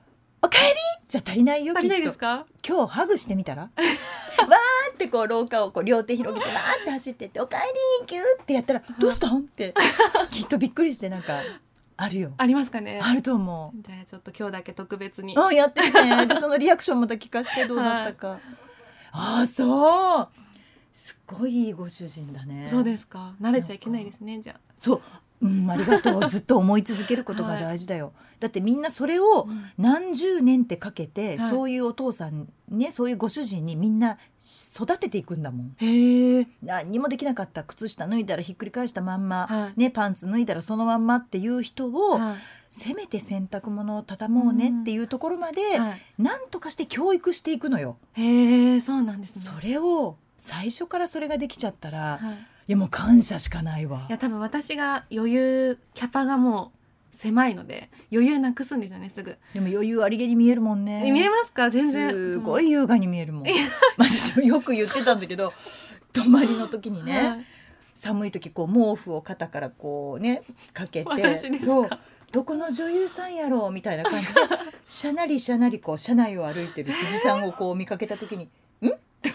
[0.43, 0.75] おかえり？
[1.07, 2.45] じゃ足りないよ足りないですか？
[2.67, 3.63] 今日ハグしてみたら？
[4.41, 9.73] わーってこう廊下をこう両手広げてわーって走ってって「おかえりギュー」ってやったら「どうしたん?」って
[10.31, 11.41] きっとびっくりしてなんか
[12.03, 12.33] あるよ。
[12.37, 12.99] ありますかね？
[13.01, 15.35] あると思じゃあちょっと今日だけ特別に。
[15.35, 16.01] うあやってみて。
[16.25, 18.39] でそのリアクションまた聞かせてどうだったか、
[19.11, 20.29] あそう。
[20.93, 22.67] すっごいいいご主人だね。
[22.67, 23.35] そうですか。
[23.39, 25.01] 慣れちゃいけないですねじゃそう
[25.41, 26.29] うんありがとう。
[26.29, 31.49] ずっと思い続けることが大事だよ、だってみんなそれをあ、何十年ってかけて、はい。
[31.49, 34.17] そういうお父さんねそういうご主人にみんな
[34.75, 35.75] 育てていくんだもん。
[35.77, 36.47] へえ。
[36.63, 37.63] 何にもできなかった。
[37.63, 39.79] 靴下脱いだらひっくり返したまんま、はい。
[39.79, 42.35] ね、パンツ脱いだらそのまんまっていう人を、は
[42.71, 46.01] せめて洗濯物を畳もうねっていうところまで、いはい。
[46.17, 47.97] なんとかして教育していくのよ。
[48.13, 49.41] へえそうなんですね。
[49.41, 54.11] それを最初からそれができちゃったら、い、はいやもう感謝しかないわい。
[54.11, 61.03] や多分私が余裕キャパがもう狭いので余裕なくすんですよねすぐ、でも余裕ありげに見えるもんね。
[61.05, 61.69] え見えますか？
[61.69, 63.45] 全然すごい優雅に見えるもん。
[63.97, 65.51] 私もよく言ってたんだけど
[66.13, 67.45] 泊まりの時にね、はい
[67.93, 70.41] 寒い時こう毛布を肩からこうね
[70.73, 71.89] かけてそう
[72.31, 74.33] どこの女優さんやろうみたいな感じで
[74.87, 78.45] しゃなりしゃなりこう車内を歩いてる辻さんをこう見かけた時に
[78.81, 79.31] 「ん?」って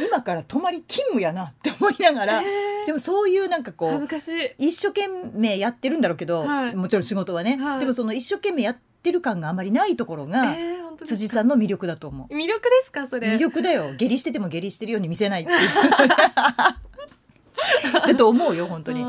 [0.00, 4.28] 今から泊まり勤務やなって思いながらえでもそういうなんかこう恥ずかし
[4.58, 4.68] い。
[4.68, 6.74] 一生懸命やってるんだろうけど、はい。
[6.76, 7.80] もちろん仕事はね、はい。
[7.80, 12.34] でもその一生懸命やってる感があまりないところが、えー辻さんの魅力だと思う。
[12.34, 13.34] 魅力ですかそれ？
[13.34, 13.94] 魅力だよ。
[13.96, 15.58] 下痢してても下痢してるように見せないっていう。
[18.06, 19.04] だと思うよ本当に。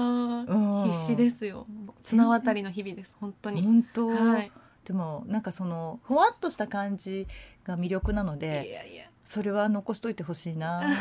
[0.92, 1.66] 必死ですよ。
[2.02, 3.62] 綱渡りの日々です本当に。
[3.62, 4.52] 本当、はい。
[4.86, 7.28] でもなんかそのふわっとした感じ
[7.66, 10.82] が魅力なのいでやいやそれは残しといてほしいな。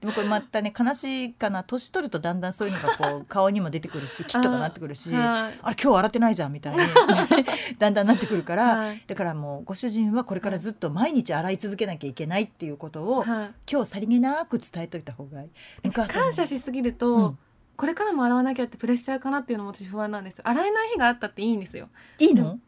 [0.00, 5.52] でもこれまたね悲しいかな年取るとだんだんそういうのがこう 顔にも出てくるしキッとかなってくるしあはい。
[5.52, 6.80] れ今日洗ってないじゃんみたいに
[7.80, 9.02] だんだんなってくるから、はい。
[9.08, 13.50] だからもうご主人はこれからずっと毎日洗い続けなきゃいけないっていうことを、はい。
[13.68, 15.50] 今日さりげなく伝えといた方がい
[15.82, 15.90] い。
[15.90, 17.38] 感謝しすぎると、うん
[17.78, 20.48] これからも洗わなきゃってプレッシャーかなっていうのも私不安なんですよ。
[20.48, 21.88] 洗えない日があったっていいんですよ。
[22.18, 22.58] いいの、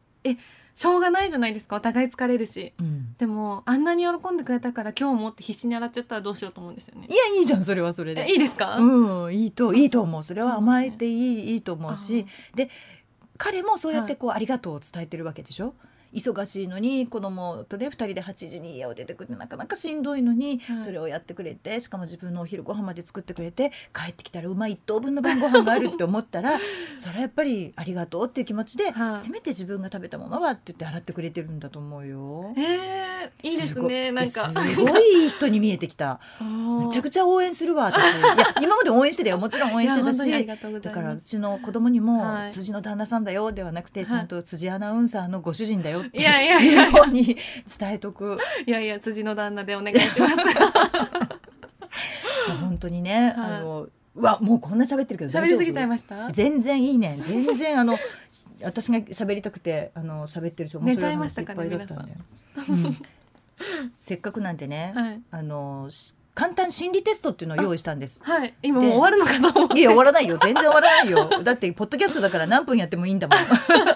[0.81, 1.77] しょうがないじゃないですか。
[1.77, 2.73] お互い疲れるし。
[2.81, 7.07] うん、でもあんなに喜んでくれたから今日もって必死に洗っちゃったらどうしようと思うんですよね。
[7.11, 8.25] いやいいじゃんそれはそれで。
[8.27, 10.25] えいいですか、うんいいといいと思う。
[10.25, 12.25] それは甘えていいいいと思うし。
[13.37, 15.75] 彼もそうやってこう、ありがとうを伝えてるわけでしょ？
[16.13, 20.81] 忙しいのに子供とね2人で8時に家を出てくるなかなかしんどいのに、はい。
[20.81, 26.59] それをやってくれてしかも自分のお昼ご飯まで作ってくれて帰ってきたらうまい1等分の晩ご飯があるって思ったら
[26.97, 29.21] それはやっぱりありがとうっていう気持ちで、はい。
[29.21, 32.55] せめて自分が食べたものはって言って洗ってくれてるんだと思うよ。
[32.57, 34.51] えー、いいですねなんか。
[34.63, 36.21] すごい人に見えてきた。
[36.41, 38.03] めめちゃくちゃ応援するわ私。
[38.03, 39.39] いや今まで応援してたよ。
[39.39, 40.47] もちろん応援してたし。
[40.47, 42.53] だからうちの子供にも、はい。
[42.53, 44.09] 辻の旦那さんだよではなくて、はい。
[44.09, 46.91] ちゃんと辻アナウンサーのご主人だよっていやいやいや。
[46.91, 47.37] ように
[47.79, 48.39] 伝えとく。
[48.67, 50.37] いやいや辻の旦那でお願いします。
[52.61, 53.53] 本当にね、はい。
[53.53, 56.31] あのうわもうこんな喋ってるけど喋りすぎちゃいまました？
[56.33, 57.17] 全然いいね。
[57.21, 57.97] 全然あの
[58.63, 62.19] 私が喋りたくてあの喋ってるし面寝ちゃ白い話いっいましたかねぱいだったんだよ。
[62.69, 62.97] うん。
[63.99, 65.21] せっかくなんでね、はい。
[65.31, 68.21] あのし簡単心理テストっていうのを用意したんです。
[68.23, 68.55] はい。
[68.63, 69.81] 今もう終わるのかと思って。
[69.81, 70.39] いや終わらないよ。
[70.39, 71.43] 全然終わらないよ。
[71.43, 73.39] だってポッドキャストだから何分やってもいいんだもん。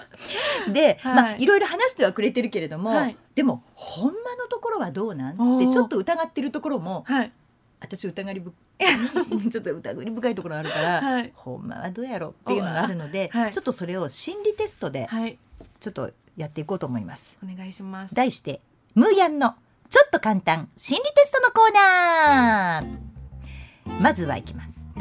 [0.73, 1.15] で、はい。
[1.15, 3.17] まあいろいろ話してはくれてるけれども、はい。
[3.35, 5.57] でもほんまのところはどうなん？
[5.57, 7.31] ってちょっと疑ってるところもはい。
[7.79, 8.53] 私疑りぶ
[9.49, 11.31] ちょっと疑り深いところあるから、はい。
[11.35, 13.51] ほんまはどうやろうっていうのがあるので、おはい。
[13.51, 15.37] ちょっとそれを心理テストではい。
[15.79, 17.37] ちょっとやっていこうと思います。
[17.43, 18.15] お願いします。
[18.15, 18.61] 題して
[18.95, 19.55] ムーヤンの
[19.95, 24.01] ちょっと簡単心理テストのコーナー。
[24.01, 24.91] まずはいきます。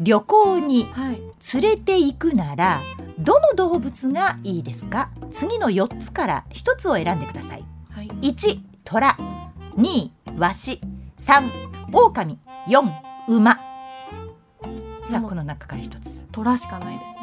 [0.00, 1.22] 旅行にはい。
[1.52, 2.80] 連れて行くなら
[3.16, 5.10] どの動物がいいですか？
[5.30, 7.64] 次の4つから1つを選んでください。
[7.92, 8.08] はい。
[8.08, 9.16] 1虎。
[9.76, 10.80] 2ワシ。
[11.20, 11.48] 3
[11.92, 12.40] 狼。
[12.66, 12.92] 4
[13.28, 13.60] 馬。
[15.04, 16.26] さあこの中から1つ。
[16.32, 17.12] 虎しかないです。
[17.12, 17.13] ね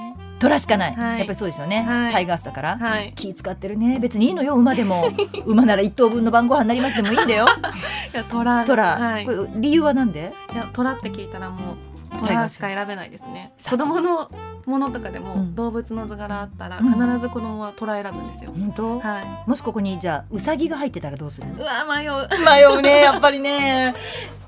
[0.42, 1.18] 虎しかない、はい。
[1.20, 2.12] やっぱりそうですよね、はい。
[2.12, 3.14] タイガースだから、はい。
[3.16, 4.00] 気使ってるね。
[4.00, 5.08] 別にいいのよ馬でも。
[5.46, 7.46] 馬なら1頭分の晩ご飯になりますでもいいんだよ。
[8.14, 8.66] いや虎。
[8.66, 9.26] 虎、はい。
[9.26, 10.34] これ理由はなんで？
[10.54, 12.28] いや虎って聞いたらもうタイガース。
[12.36, 13.54] 虎しか選べないですね。
[13.68, 14.30] 子供の
[14.66, 15.56] ものとかでも、うん。
[15.56, 16.88] 動物の図柄あったらうん。
[16.88, 21.48] 必ず子供は虎選ぶんですよ、本当、はもしここにじゃあウサギが入ってたらどうする？
[21.48, 22.12] いうわ迷う。
[22.46, 23.96] 迷うねやっぱりね。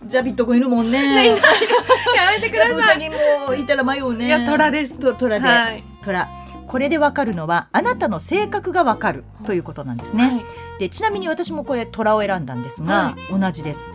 [0.05, 1.27] ジャビット君いるもんね。
[1.27, 1.33] や
[2.31, 2.73] めてください。
[2.73, 4.27] ウサギもいたら迷うね。
[4.27, 4.99] いや虎です。
[4.99, 5.83] と虎で、はい。
[6.03, 6.29] 虎。
[6.67, 10.41] これでわかるのはあなたの性格がわかるということなんですね、はい。
[10.79, 13.89] でちなみに私もこれ虎を選んだんですが、同じです。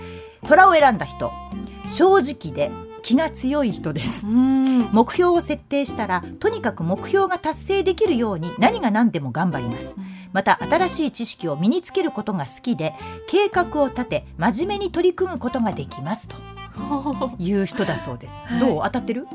[0.47, 1.33] 虎を選んだ人。
[1.89, 2.71] 正直で
[3.03, 4.27] 気が強い人です。
[4.27, 4.91] うん。
[4.93, 9.97] 目標を設定したらとにかく目標が達成できるように何が何でも頑張ります。
[10.33, 12.95] また新しい知識を身につけることが好きで
[13.29, 16.37] 計画を立て真面目に取り組むことができますと
[17.39, 18.61] いう人だそうです、はい。
[18.61, 18.83] どう？
[18.85, 19.27] 当たってる、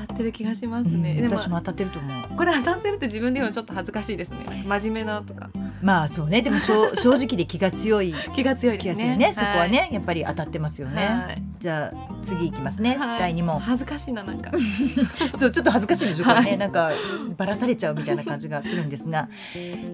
[0.00, 2.36] 当たってる気がしますね、うん私も当たってると思う。
[2.36, 4.64] これ当たってるって自分で言ちょっと恥ずかしいですね。
[4.66, 5.50] 真面目なとか。
[5.82, 6.42] まあそうね。
[6.42, 8.14] でも正正直で気が強い。
[8.34, 9.16] 気が強い気ですね。
[9.16, 11.42] ねそこはね、やっぱり当たってますよはいね、はい。
[11.58, 13.18] じゃあ次いきますね、はい。
[13.18, 13.60] 第2問。
[13.60, 14.50] 恥ずかしいななんか。
[15.36, 16.24] そうちょっと恥ずかしいでしょ。
[16.24, 16.58] はい。
[16.58, 16.92] なんか
[17.36, 19.28] バラされちゃうみたいな感じがするんですが。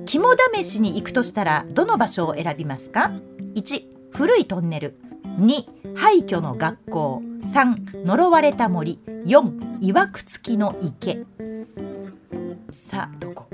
[0.07, 3.13] 肝試しに行くとしたらどの場所を選びますか
[3.55, 3.83] ？1
[4.13, 4.99] 古いトンネル
[5.39, 7.23] 2廃墟の学校。
[7.43, 9.01] 3呪われた森。
[9.27, 11.25] 4いわくつきの池。
[12.73, 13.47] さあどこ？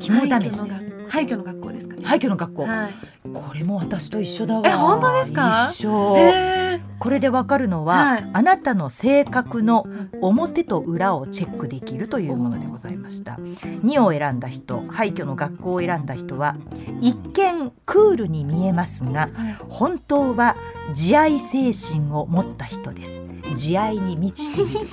[0.00, 0.90] 肝試しです。
[1.08, 1.72] 廃墟の学校。
[1.72, 2.02] ですかね。
[2.04, 2.94] 廃墟の学校、はい。
[3.32, 4.62] これも私と一緒だわ。
[4.66, 5.70] え本当ですか？
[5.72, 6.14] 一緒。
[6.18, 8.30] へこれでわかるのは、はい。
[8.32, 13.32] あなたの性格のー表と裏をチェックできるというものでございました。
[13.34, 16.56] 2を選んだ人廃墟の学校を選んだ人は
[17.00, 19.30] 一見クールに見えますがはい。
[19.68, 20.56] 本当は
[20.94, 23.22] 慈愛精神を持った人です。
[23.56, 24.86] 慈愛に満ちている。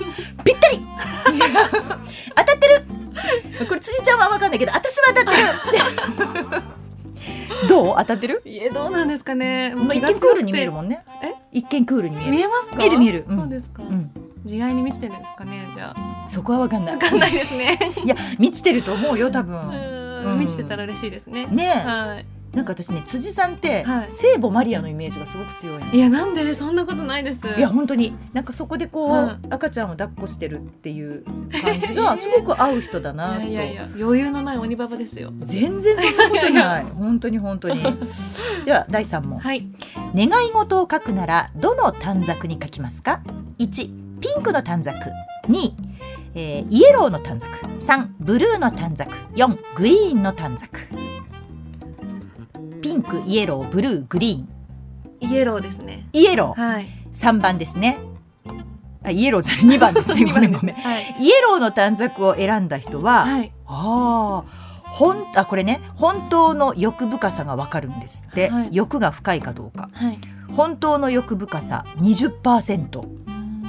[0.44, 0.84] ぴったり。
[2.36, 2.84] 当たってる
[3.68, 6.62] これ辻ちゃんは分かんないけど私は当たってる
[7.68, 7.96] どう？
[7.98, 8.40] 当たってる？
[8.44, 9.74] いえどうなんですかね。
[9.76, 11.04] まあ、一見クールに見えるもんね。
[11.22, 11.34] え？
[11.52, 12.30] 一見クールに見える。
[12.32, 12.76] 見えますか？
[12.76, 13.24] 見える見える。
[13.28, 13.38] うん。
[13.38, 14.10] そうですか、うん。
[14.44, 16.26] 慈愛に満ちてるんですかねじゃあ。
[16.28, 16.94] そこは分かんない。
[16.94, 17.78] わかんないですね。
[18.04, 20.38] いや満ちてると思うよ多う分ーん。
[20.40, 21.46] 満ちてたら嬉しいですね。
[21.46, 21.86] ねえ。
[21.86, 24.10] はいなんか私ね辻さんって、はい。
[24.10, 25.92] 聖母マリアのイメージがすごく強いの。
[25.92, 27.38] いやなんでそんなことないです。
[27.56, 28.14] いや本当に。
[28.32, 29.46] なんかそこでこう、はい。
[29.50, 33.40] 赤ちゃんを抱っこしてるっていう感じが すごく合う人だなと。
[33.40, 35.32] いやいやいや余裕のない鬼ババですよ。
[35.40, 36.84] 全然そんなことない。
[36.94, 37.82] 本当に本当に。
[38.64, 39.38] では第3問。
[39.38, 39.66] はい。
[40.14, 43.20] 願い事を書くならどの短冊に書きますか
[43.58, 43.90] ？1
[44.20, 44.98] ピンクの短冊。
[45.48, 45.70] 2、
[46.34, 47.52] えーイエローの短冊。
[47.80, 49.10] 3ブルーの短冊。
[49.34, 50.70] 4グリーンの短冊
[52.92, 55.30] ピンクイエローブルーグリーン。
[55.30, 56.06] イエローですね。
[56.12, 56.60] イエロー。
[56.60, 56.86] はい。
[57.14, 57.98] 3番ですね。
[59.02, 59.76] あイエローじゃない。
[59.78, 60.30] 2 番ですね。
[60.30, 60.74] ごめんごめん。
[60.74, 61.16] はい。
[61.18, 63.50] イエローの短冊を選んだ人は、はい。
[63.66, 68.68] ああほんあこれね本当の欲深さがわかるんですって、はい。
[68.72, 69.88] 欲が深いかどうか。
[69.94, 70.18] はい。
[70.54, 73.06] 本当の欲深さ20%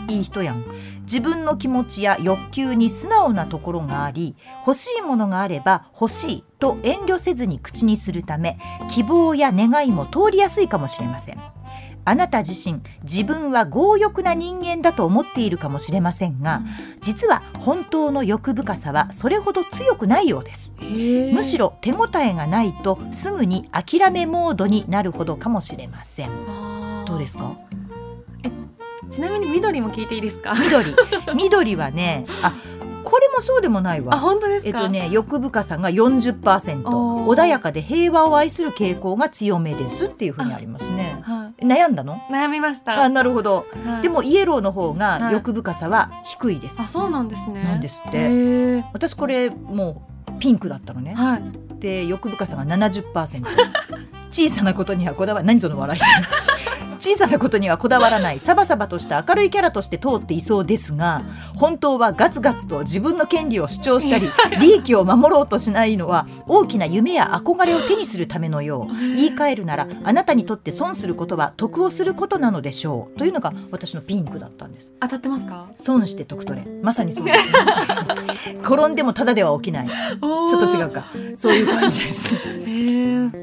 [0.10, 0.66] いい人やん
[1.04, 4.36] 自分の気持ちや欲求に素直なところがあり
[4.66, 8.58] 欲しいものがあれば欲しいと遠慮せずに口にするため
[8.90, 11.42] 希望や願いも通りやすいかもしれません。
[12.06, 16.62] あなた自身自分は強欲な人間だと思っているかもしれませんが
[17.00, 20.76] 実は本当の欲深さはそれほど強くないようです。
[20.82, 26.30] むむしろ手応えがないとすぐに諦めモードになるほどかもしれません。
[27.06, 27.56] どうですか？
[29.10, 30.54] ちなみに緑も聞いていいですか？
[30.56, 30.96] 緑。
[31.36, 32.54] 緑はねあ
[33.04, 34.68] これもそうでもないあわ本当ですか？
[34.70, 37.34] えっとね欲深さが40%おー。
[37.36, 41.18] 穏やかで平和を愛する傾向が強めですっていうふうにありますね。
[41.22, 42.16] は悩んだの？
[42.30, 42.34] い。
[42.34, 43.04] 悩みました。
[43.04, 43.66] あなるほど。
[43.86, 44.02] はい。
[44.04, 44.98] でもイエローの方はい。
[44.98, 47.64] が欲深さは低いです、あそうなんですね。
[47.64, 48.84] なんですって。
[48.94, 51.14] 私これもうピンクだったのね。
[51.14, 51.44] はい。
[51.80, 53.44] で欲深さが70%
[54.32, 56.00] 小さなことにはこだわら何その笑い
[57.04, 61.22] 小さなことにはこだわらないサバサバとした明るいキャラとして通っていそうですが
[61.54, 64.30] 本当はガツガツと自分の権利を主張したり
[64.62, 68.94] 利益を守ろうとしないのは大きな夢や憧れを手にするためのよう。
[68.94, 73.18] 言い換えるならあなたにとって損することは得をすることなのでしょう。
[73.18, 74.94] というのが私のピンクだったんです。
[75.02, 75.68] 当たってますか？
[75.76, 79.88] 損して得取れまさにそうです、ね、 転んでもただでは起きない。
[79.88, 80.90] ちちょっと違う。
[80.90, 81.08] か。
[81.36, 82.36] そういう感じです。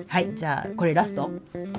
[0.09, 1.31] はい、じゃあこれラスト。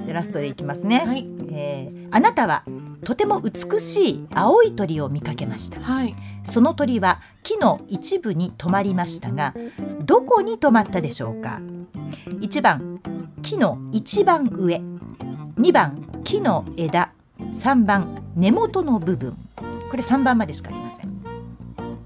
[0.06, 1.28] でラストでいきますね、はい。
[1.52, 1.71] えー
[2.12, 2.64] あなたは
[3.04, 5.82] とても美しい青い鳥を見かけました。
[5.82, 6.16] はい。
[6.44, 9.54] その鳥は木の一部に止まりましたが
[10.02, 11.60] どこに止まったでしょうか
[12.40, 13.00] ？1番
[13.42, 14.82] 木の一番上
[15.58, 19.38] 2番木の枝3番根元の部分。
[19.90, 21.22] これ3番までしかありません。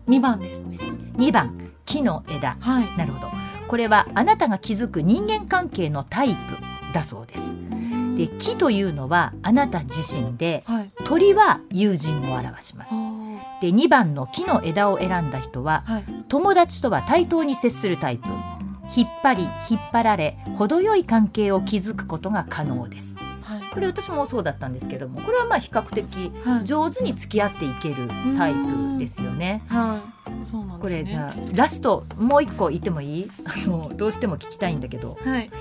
[0.08, 0.78] 二番ですね。
[1.18, 2.58] 2番木の枝。
[2.60, 2.98] はい。
[2.98, 3.32] なるほど。
[3.68, 6.36] これはあなたが築く人間関係のタイプ
[6.94, 7.58] だそうです
[8.16, 10.90] で木というのはあなた自身ではい。
[11.06, 12.94] 鳥は友人を表します
[13.62, 16.04] で2番の木の枝を選んだ人ははい。
[16.30, 18.28] 友達とは対等に接するタイプ
[18.96, 23.62] 引っ張り引っ張られ程よい関係を築くことが可能ですはい。
[23.74, 26.66] これ私もそうだったんですけどもこれはまあ比較的はい。
[26.66, 27.96] 上手に付き合っていける
[28.38, 30.46] タイプですよねはい。
[30.48, 31.02] そうなんですね。
[31.02, 33.32] これじゃあラストもう一個言ってもいい？
[33.46, 35.52] あのどうしても聞きたいんだけどはい。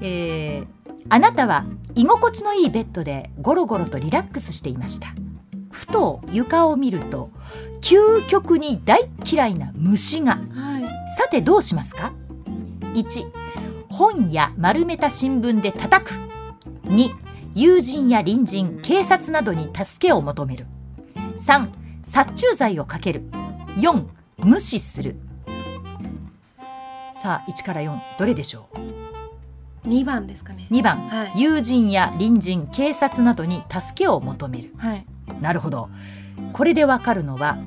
[0.00, 5.08] えーあなたは居心地のいいベッドでゴロゴロとリラックスしていました。
[5.70, 7.30] ふと床を見ると
[7.80, 10.32] 究極に大嫌いな虫が。
[10.32, 10.84] はい。
[11.16, 12.12] さてどうしますか
[12.94, 13.30] ？1
[13.88, 16.10] 本や丸めた新聞で叩く。
[16.84, 17.08] 2
[17.54, 20.66] 友人や隣人警察などに助けを求める。
[21.38, 21.68] 3
[22.02, 23.22] 殺虫剤をかける。
[23.76, 24.06] 4
[24.38, 25.16] 無視する。
[27.22, 28.99] さあ1から4どれでしょう？
[29.84, 30.66] 二番ですかね。
[30.70, 31.40] 2番はい。
[31.40, 35.06] 友人や隣人警察などに助けを求めるはい。
[35.40, 35.88] なるほど
[36.52, 37.58] これでわかるのは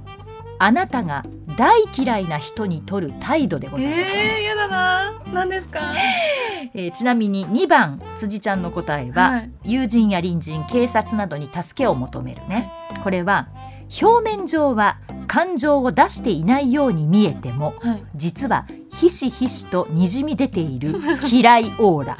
[0.60, 1.26] あなたが
[1.58, 5.14] 大嫌いな人に取る態度でございます、ええ、やだな。
[5.34, 5.80] 何ですか？
[6.76, 12.70] えーちなみに2番辻ちゃんの答えは、はい友人や隣人警察などに助けを求めるね
[13.04, 13.48] これは
[14.02, 14.98] 表面上は
[15.28, 18.04] 感情を出していないように見えてもはい。
[18.16, 18.66] 実は
[19.00, 20.96] ひしひしとにじみ出ている
[21.30, 22.18] 嫌いオーラ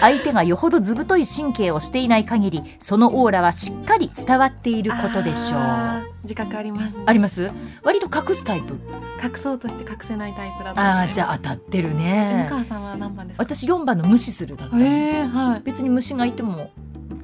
[0.00, 7.04] 相手がよほど図太い神経をしていない限りそのオーラはしっかり伝わっていることでしょうああー自覚あります、ね。
[7.12, 7.50] ります？
[7.84, 8.74] 割と隠すタイプ？
[9.22, 10.70] 隠そうとして隠せないタイプだ。
[10.70, 13.44] あーじゃあ当たってる向ね川さんは何番ですか？
[13.44, 15.60] 私4番の無視するだったのええはい。
[15.60, 16.70] 別に虫がいても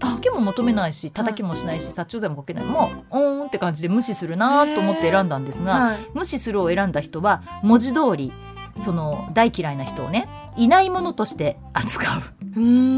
[0.01, 5.99] 助けも求めないし叩きもしないし殺虫剤もかけないもうおーんって感じで無視するなと思って選んだんですが、はい。
[6.15, 8.33] 無視するを選んだ人は文字通り
[8.77, 12.21] その大嫌いな人をねいないものとして扱う、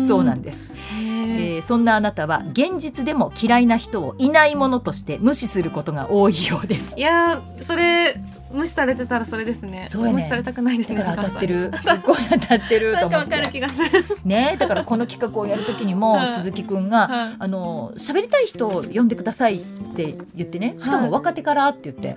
[0.06, 6.94] そうなんです、へええーそんなあなたは現実でも嫌いな人をいないものとして無視することが多いようです。
[6.96, 8.20] いやーそれ
[8.54, 9.84] 無視されてたらそれですね。
[9.86, 10.14] そうやね。
[10.14, 10.98] 無視されたくないですね。
[10.98, 11.76] だから当たって向る。
[11.76, 13.30] すっごい当たってると思って。
[13.30, 14.04] かる気がする。
[14.24, 16.28] ねだからこの企画をやる時にもはい。
[16.28, 19.60] 鈴木くんがはあの喋りたい人を呼んでくださいっ
[19.96, 20.76] て言ってね。
[20.78, 22.16] しかも若手からって言って。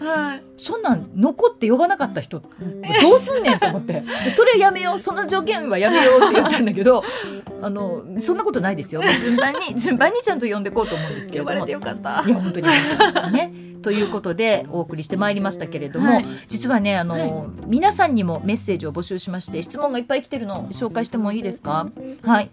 [0.57, 2.47] そんなん残って呼ばなかった人ど
[3.15, 4.03] うすんねんと思って。
[4.23, 4.99] でそれやめよう。
[4.99, 7.03] その条件はやめようって言ったんだけど
[7.61, 9.01] あのそんなことないですよ。
[9.19, 11.51] 順番に順番にちゃんと呼んでこうと思うんですけれども。
[11.51, 12.23] 呼ばれてよかった。
[12.25, 12.29] い。
[12.29, 12.67] や本当に。
[13.33, 16.25] ねということでお送りしてまいりましたけれども、はい。
[16.47, 21.89] 実はねあの、皆さんにもメッセージを募集しまして質問がいっぱい来てるのを紹介してもいいですか？
[22.23, 22.49] はい。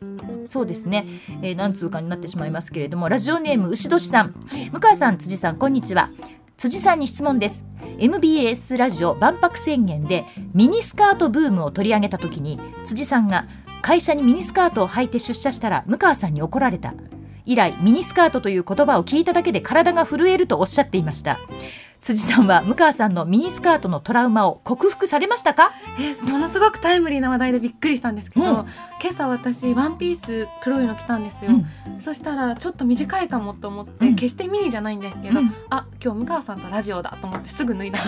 [0.46, 1.06] そうですね、
[1.42, 4.34] えー何通かになってしまいますけれどもラジオネーム牛年さん。
[4.72, 6.10] 向川さん辻さんこんにちは。
[6.56, 7.66] 辻さんに質問です。
[7.98, 13.46] MBS ラジオ万博宣言でミニスカートブームを取り上げた時に辻さんが
[13.82, 16.94] 会社にミニスカートを履いて出社したら向川さんに怒られた
[17.44, 21.38] 以来ミニスカートという言葉を聞いただけで体が震えるとおっしゃっていました。
[22.00, 25.72] 辻さんは向川さんのミニスカートのトラウマを克服されましたか？
[25.98, 28.52] えものすごくタイムリーな話題でびっくりしたんですけど、うん。
[28.56, 28.68] 今
[29.08, 31.54] 朝私ワンピース黒いの着たんですよ、う
[31.96, 32.00] ん。
[32.02, 34.16] そしたらちょっと短いかもと思って、うん。
[34.16, 35.54] 決してミニじゃないんですけど、うん。
[35.70, 38.00] あ今日向川さんとラジオだと思ってすぐ脱いだ。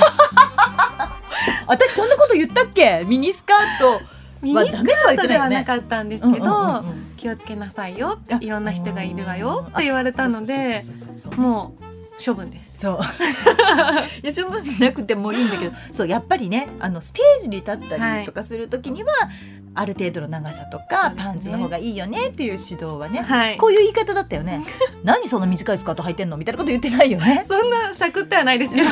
[1.67, 3.05] 私そんなこと言ったっけ？
[3.07, 4.03] ミニスカート
[4.55, 6.85] ミニスカートではなかったんですけど、
[7.17, 10.81] 気をつけなさいよあいろんな人がいるわよって言われたので
[11.37, 12.79] もう処分です。
[12.79, 13.01] そう。
[14.23, 19.13] いや処分しなくてもいいんだけどそうやっぱりねあのステージに立ったりとかする時には、
[19.77, 21.17] ある程度の長さとか、ね。
[21.23, 23.59] パンツの方がいいよねっていう指導はね、はい。
[23.59, 24.65] こういう言い方だったよね。
[25.05, 27.45] 何そんな短いスカート履いてんのみたいなこと言ってないよね。
[27.47, 28.89] そんな尺ってはないですけど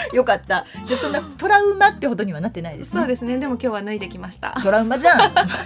[0.12, 0.64] よかった。
[0.86, 3.00] じゃあそんなトラウマってほどにはなってないですね。
[3.00, 3.38] そうですね。
[3.38, 4.58] でも今日は脱いできました。
[4.62, 5.18] トラウマじゃん。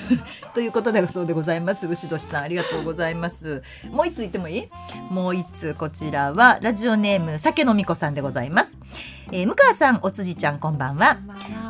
[0.55, 1.87] ということだそうでございます。
[1.87, 3.63] 牛年さんありがとうございます。
[3.91, 4.69] もう一つ言ってもいい？
[5.11, 8.79] もう一つこちらはラジオネーム酒飲み子さんでございます、
[9.35, 11.17] えー、向川さんおつじちゃんこんばんは。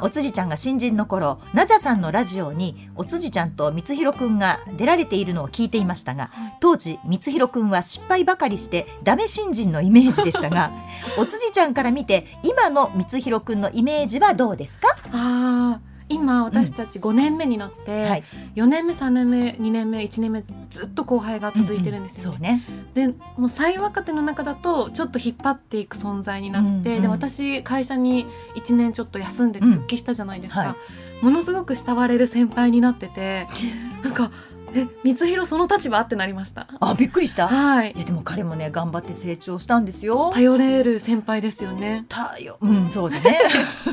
[0.02, 10.72] おつじちゃんが新人の頃ナジャさんのラジオにおつじちゃんと光弘くんが出られているのを聞いていましたが当時光弘くんは失敗ばかりしてダメ新人のイメージでしたが
[11.18, 14.88] おつじちゃんから見て今の光弘くんのイメージはどうですか？
[15.12, 18.24] あー今私たち5年目になって、はい。
[18.56, 22.62] 4年目3年目2年目1年目ずっと後輩が続いてるんですよね。
[22.66, 23.08] そうね。
[23.12, 30.76] でもう最若手の中だとちょっと引っ張っていく存在になって、うんうんで私会社に1年ちょっと休んで復帰したじゃないですか、は
[31.22, 33.46] ものすごく慕われる先輩になってて
[34.02, 34.30] なんか
[34.74, 36.66] え光弘その立場ってなりました。
[36.80, 40.30] あびっくりしたはいいやでも彼もね頑張って成長したんですよ。
[40.32, 42.04] 頼れる先輩ですよね。
[42.08, 43.38] たよ、うん、そうだね。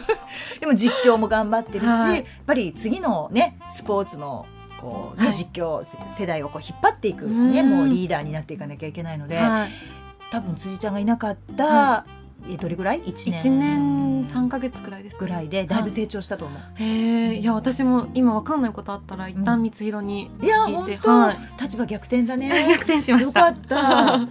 [0.60, 4.46] でも実況も頑張ってるし、はいやっぱり次のねスポーツの
[4.80, 9.70] こうね、はい実況せ世代をこう引っ張っていくね、うんもうリーダーになっていかなきゃいけないので、はい、
[10.32, 12.06] 多分辻ちゃんがいなかった、
[12.60, 13.02] どれぐらい？
[13.06, 13.40] 一年。
[13.42, 16.60] 1年3ヶ月くらいですかぐらいでだいぶ成長したと思う。
[16.76, 16.86] へ
[17.34, 21.38] えいや私も今わかんないことあったら一旦光弘にいや聞いて、本当、はい。
[21.62, 22.50] 立場逆転だね。
[22.70, 23.48] 逆転しました。
[23.50, 24.18] よかった。
[24.18, 24.28] ね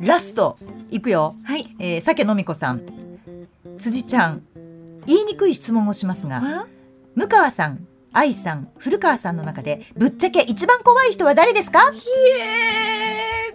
[0.00, 0.56] ラスト
[0.90, 1.36] いくよ。
[1.44, 1.74] はい。
[1.78, 2.82] えー、酒飲み子さん。
[3.78, 4.42] 辻ちゃん
[5.06, 6.66] 言いにくい質問をしますがあ
[7.16, 11.80] 向川さん愛さん古川さんの中でぶっちゃけ一番怖い人は誰ですか？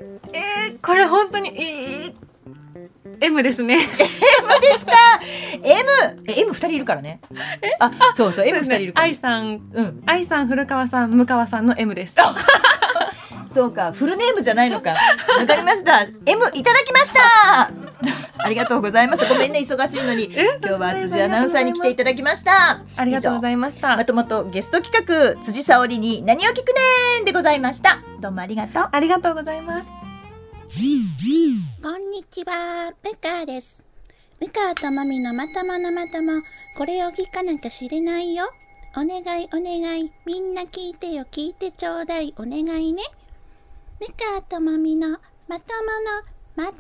[0.02, 2.14] えー、えー、これ本当にえー、
[3.22, 3.78] M ですね。
[4.62, 4.92] ですか
[5.64, 7.20] M え M 二人いるからね。
[7.80, 9.06] あそうそう M 二人いるから。
[9.06, 10.04] 愛さんうん。
[10.06, 12.16] 愛さん古川さん向川さんの M です。
[13.54, 13.72] そう。
[13.74, 14.92] かフルネームじゃないのか。
[14.92, 16.02] わかりました。
[16.02, 16.12] M
[16.54, 17.72] いただきました。
[18.40, 19.28] ありがとうございました。
[19.28, 20.32] ごめんね忙しいのに。
[20.36, 20.60] え？
[20.64, 22.82] 今日は辻アナウンサーに来ていただきました。
[22.96, 23.98] ありがとうございました。
[23.98, 25.06] まともとゲスト企
[25.36, 28.00] 画辻沙織に何を聞くねーんでございました。
[28.20, 28.90] どうもありがとう。
[28.92, 29.97] ありがとうございます
[30.68, 33.86] こんにちは、ムカです。
[34.42, 36.42] ムカとマミのまとものまとも、
[36.78, 38.44] これを聞かなきゃ知れないよ。
[38.98, 43.02] お願いお願い、みんな聞いてよ聞いてちょうだいお願いね。
[44.02, 45.60] ムカとマミのまともの
[46.58, 46.76] まとも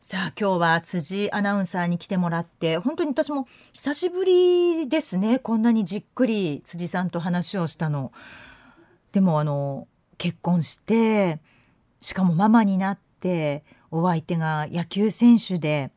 [0.00, 8.12] さあ今日は辻アナウンサーに来てもらって本当に私も久しぶりですねこんなにじっくり辻さんと話をしたの。
[9.12, 9.88] でもあの
[10.20, 11.38] 結婚して
[12.02, 15.90] しかもママになってお相手が野球選手で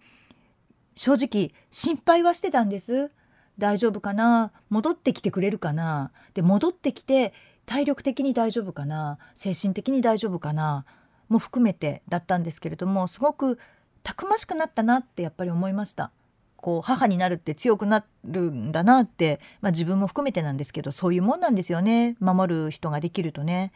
[0.95, 3.11] 正直心配はしてたんです。
[3.59, 4.53] 大丈夫かな？
[4.69, 6.11] 戻ってきてくれるかな？
[6.35, 7.33] で戻ってきて
[7.65, 9.17] 体力的に大丈夫かな？
[9.35, 10.85] 精神的に大丈夫かな？
[11.27, 13.59] も含めてだったんですけれどもすごく
[14.03, 16.11] たくましくなったなってやっぱり思いました。
[16.55, 23.73] こう母になるって強くなるんだなって、まあ、自分も含めてなんですけどそういうもんなんですよね守る人ができるとね。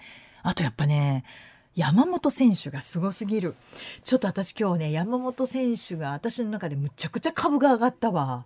[0.47, 1.25] あとやっぱね
[1.75, 3.53] 山本選手がすごすぎる
[4.05, 8.45] ちょっと私今日ね山本選手が私の中でむちゃくちゃ株が上がったわ。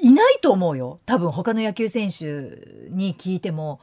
[0.00, 2.24] いないと思うよ多分他の野球選手
[2.88, 3.78] に聞いても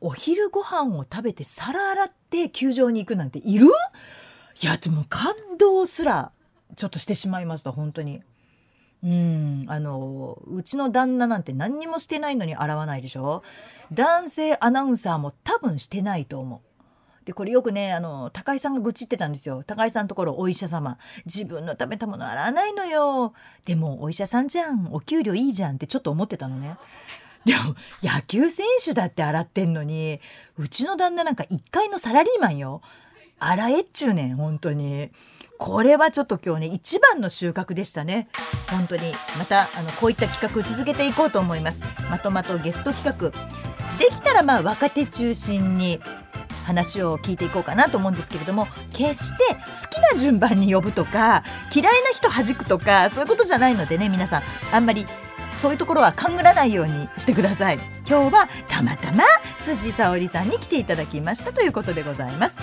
[0.00, 3.68] お昼ご飯を食べて皿洗って球場に行くなんている？
[4.60, 6.32] いやでも感動すら
[6.74, 8.22] ちょっとしてしまいました本当に。
[9.02, 9.64] うん。
[9.68, 13.42] あのうちの旦那なんて何にもしてないのに洗わないでしょ？
[13.92, 16.60] 男性アナウンサーも多分してないと思う。
[17.24, 19.64] でこれよくねあの高井さんが愚痴ってたんですよ。
[19.66, 20.98] 高井さんのところお医者様。
[21.24, 23.34] 自分の食べたもの洗わないのよ。
[23.64, 24.88] でもお医者さんじゃん。
[24.92, 26.76] お給料いいじゃんってちょっと思ってたのね。
[27.44, 30.20] でも野球選手だって洗ってんのに
[30.58, 32.80] うちの旦那なんか1階のサラリーマンよ。
[33.38, 35.10] 洗えっちゅうねん本当に。
[35.58, 38.28] これはちょっと今日ね一番の収穫でしたね。
[38.70, 39.12] 本当に。
[39.38, 41.82] またあのこういった企画続けていこうと思います。
[42.10, 43.30] まとまとゲスト企画。
[43.98, 46.00] できたらまあ若手中心に
[46.66, 54.42] 話を聞いていこうかなと思うんですけれども決して好きな順番に呼ぶとか嫌いな人弾くとかそういうことじゃないのでね皆さん。
[54.72, 55.06] あんまり
[55.60, 57.78] そういうところは勘ぐらないようにしてください。
[58.06, 59.24] 今日はたまたま
[59.62, 62.58] 辻沙織さんに来ていただきましたということでございます。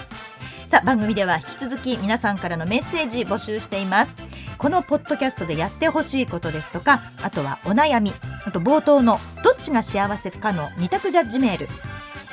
[0.74, 4.16] さあ番組では引き続き皆さんからのメッセージ募集しています。
[4.58, 8.12] このポッドキャストでやってほしいことですとかあとはお悩み
[8.44, 11.68] あと冒頭のどっちが幸せかの二択ジャッジメール。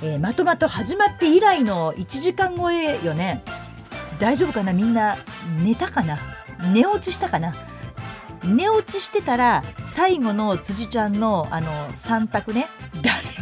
[0.03, 3.43] えーまとまと始まって以来の1時間超えよね。
[4.19, 4.73] 大丈夫かな？
[4.73, 5.19] みんな
[5.63, 6.19] 寝たかな？
[6.73, 7.53] 寝落ちしたかな？
[8.45, 12.67] 寝落ちしてたら最後の辻ちゃんのあの3択ね。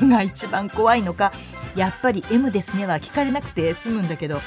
[0.01, 1.33] 誰が一番怖いのか？
[1.77, 4.41] やっぱり M ですねは聞かれなくて済むんだけど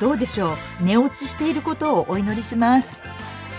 [0.00, 0.84] どうでしょう？
[0.84, 3.00] 寝落ちしていることをお祈りします。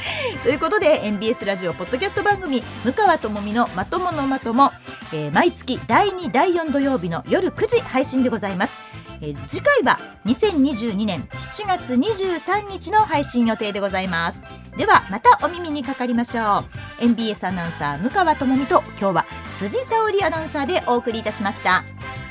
[0.43, 4.71] ということで NBS ラジオポッドキャスト番組「向川智美のまとものまとも」
[5.11, 8.73] えー毎月第2第4土曜日の夜9時配信でございます、
[9.21, 14.41] えー次回は2022年7月23日の配信予定でございます。
[14.77, 16.63] ではまたお耳にかかりましょ
[17.01, 17.03] う。
[17.03, 19.25] NBS アナウンサー向川智美と今日は
[19.57, 21.83] 辻沙織アナウンサーでお送りいたしました。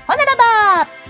[0.06, 1.07] ほならば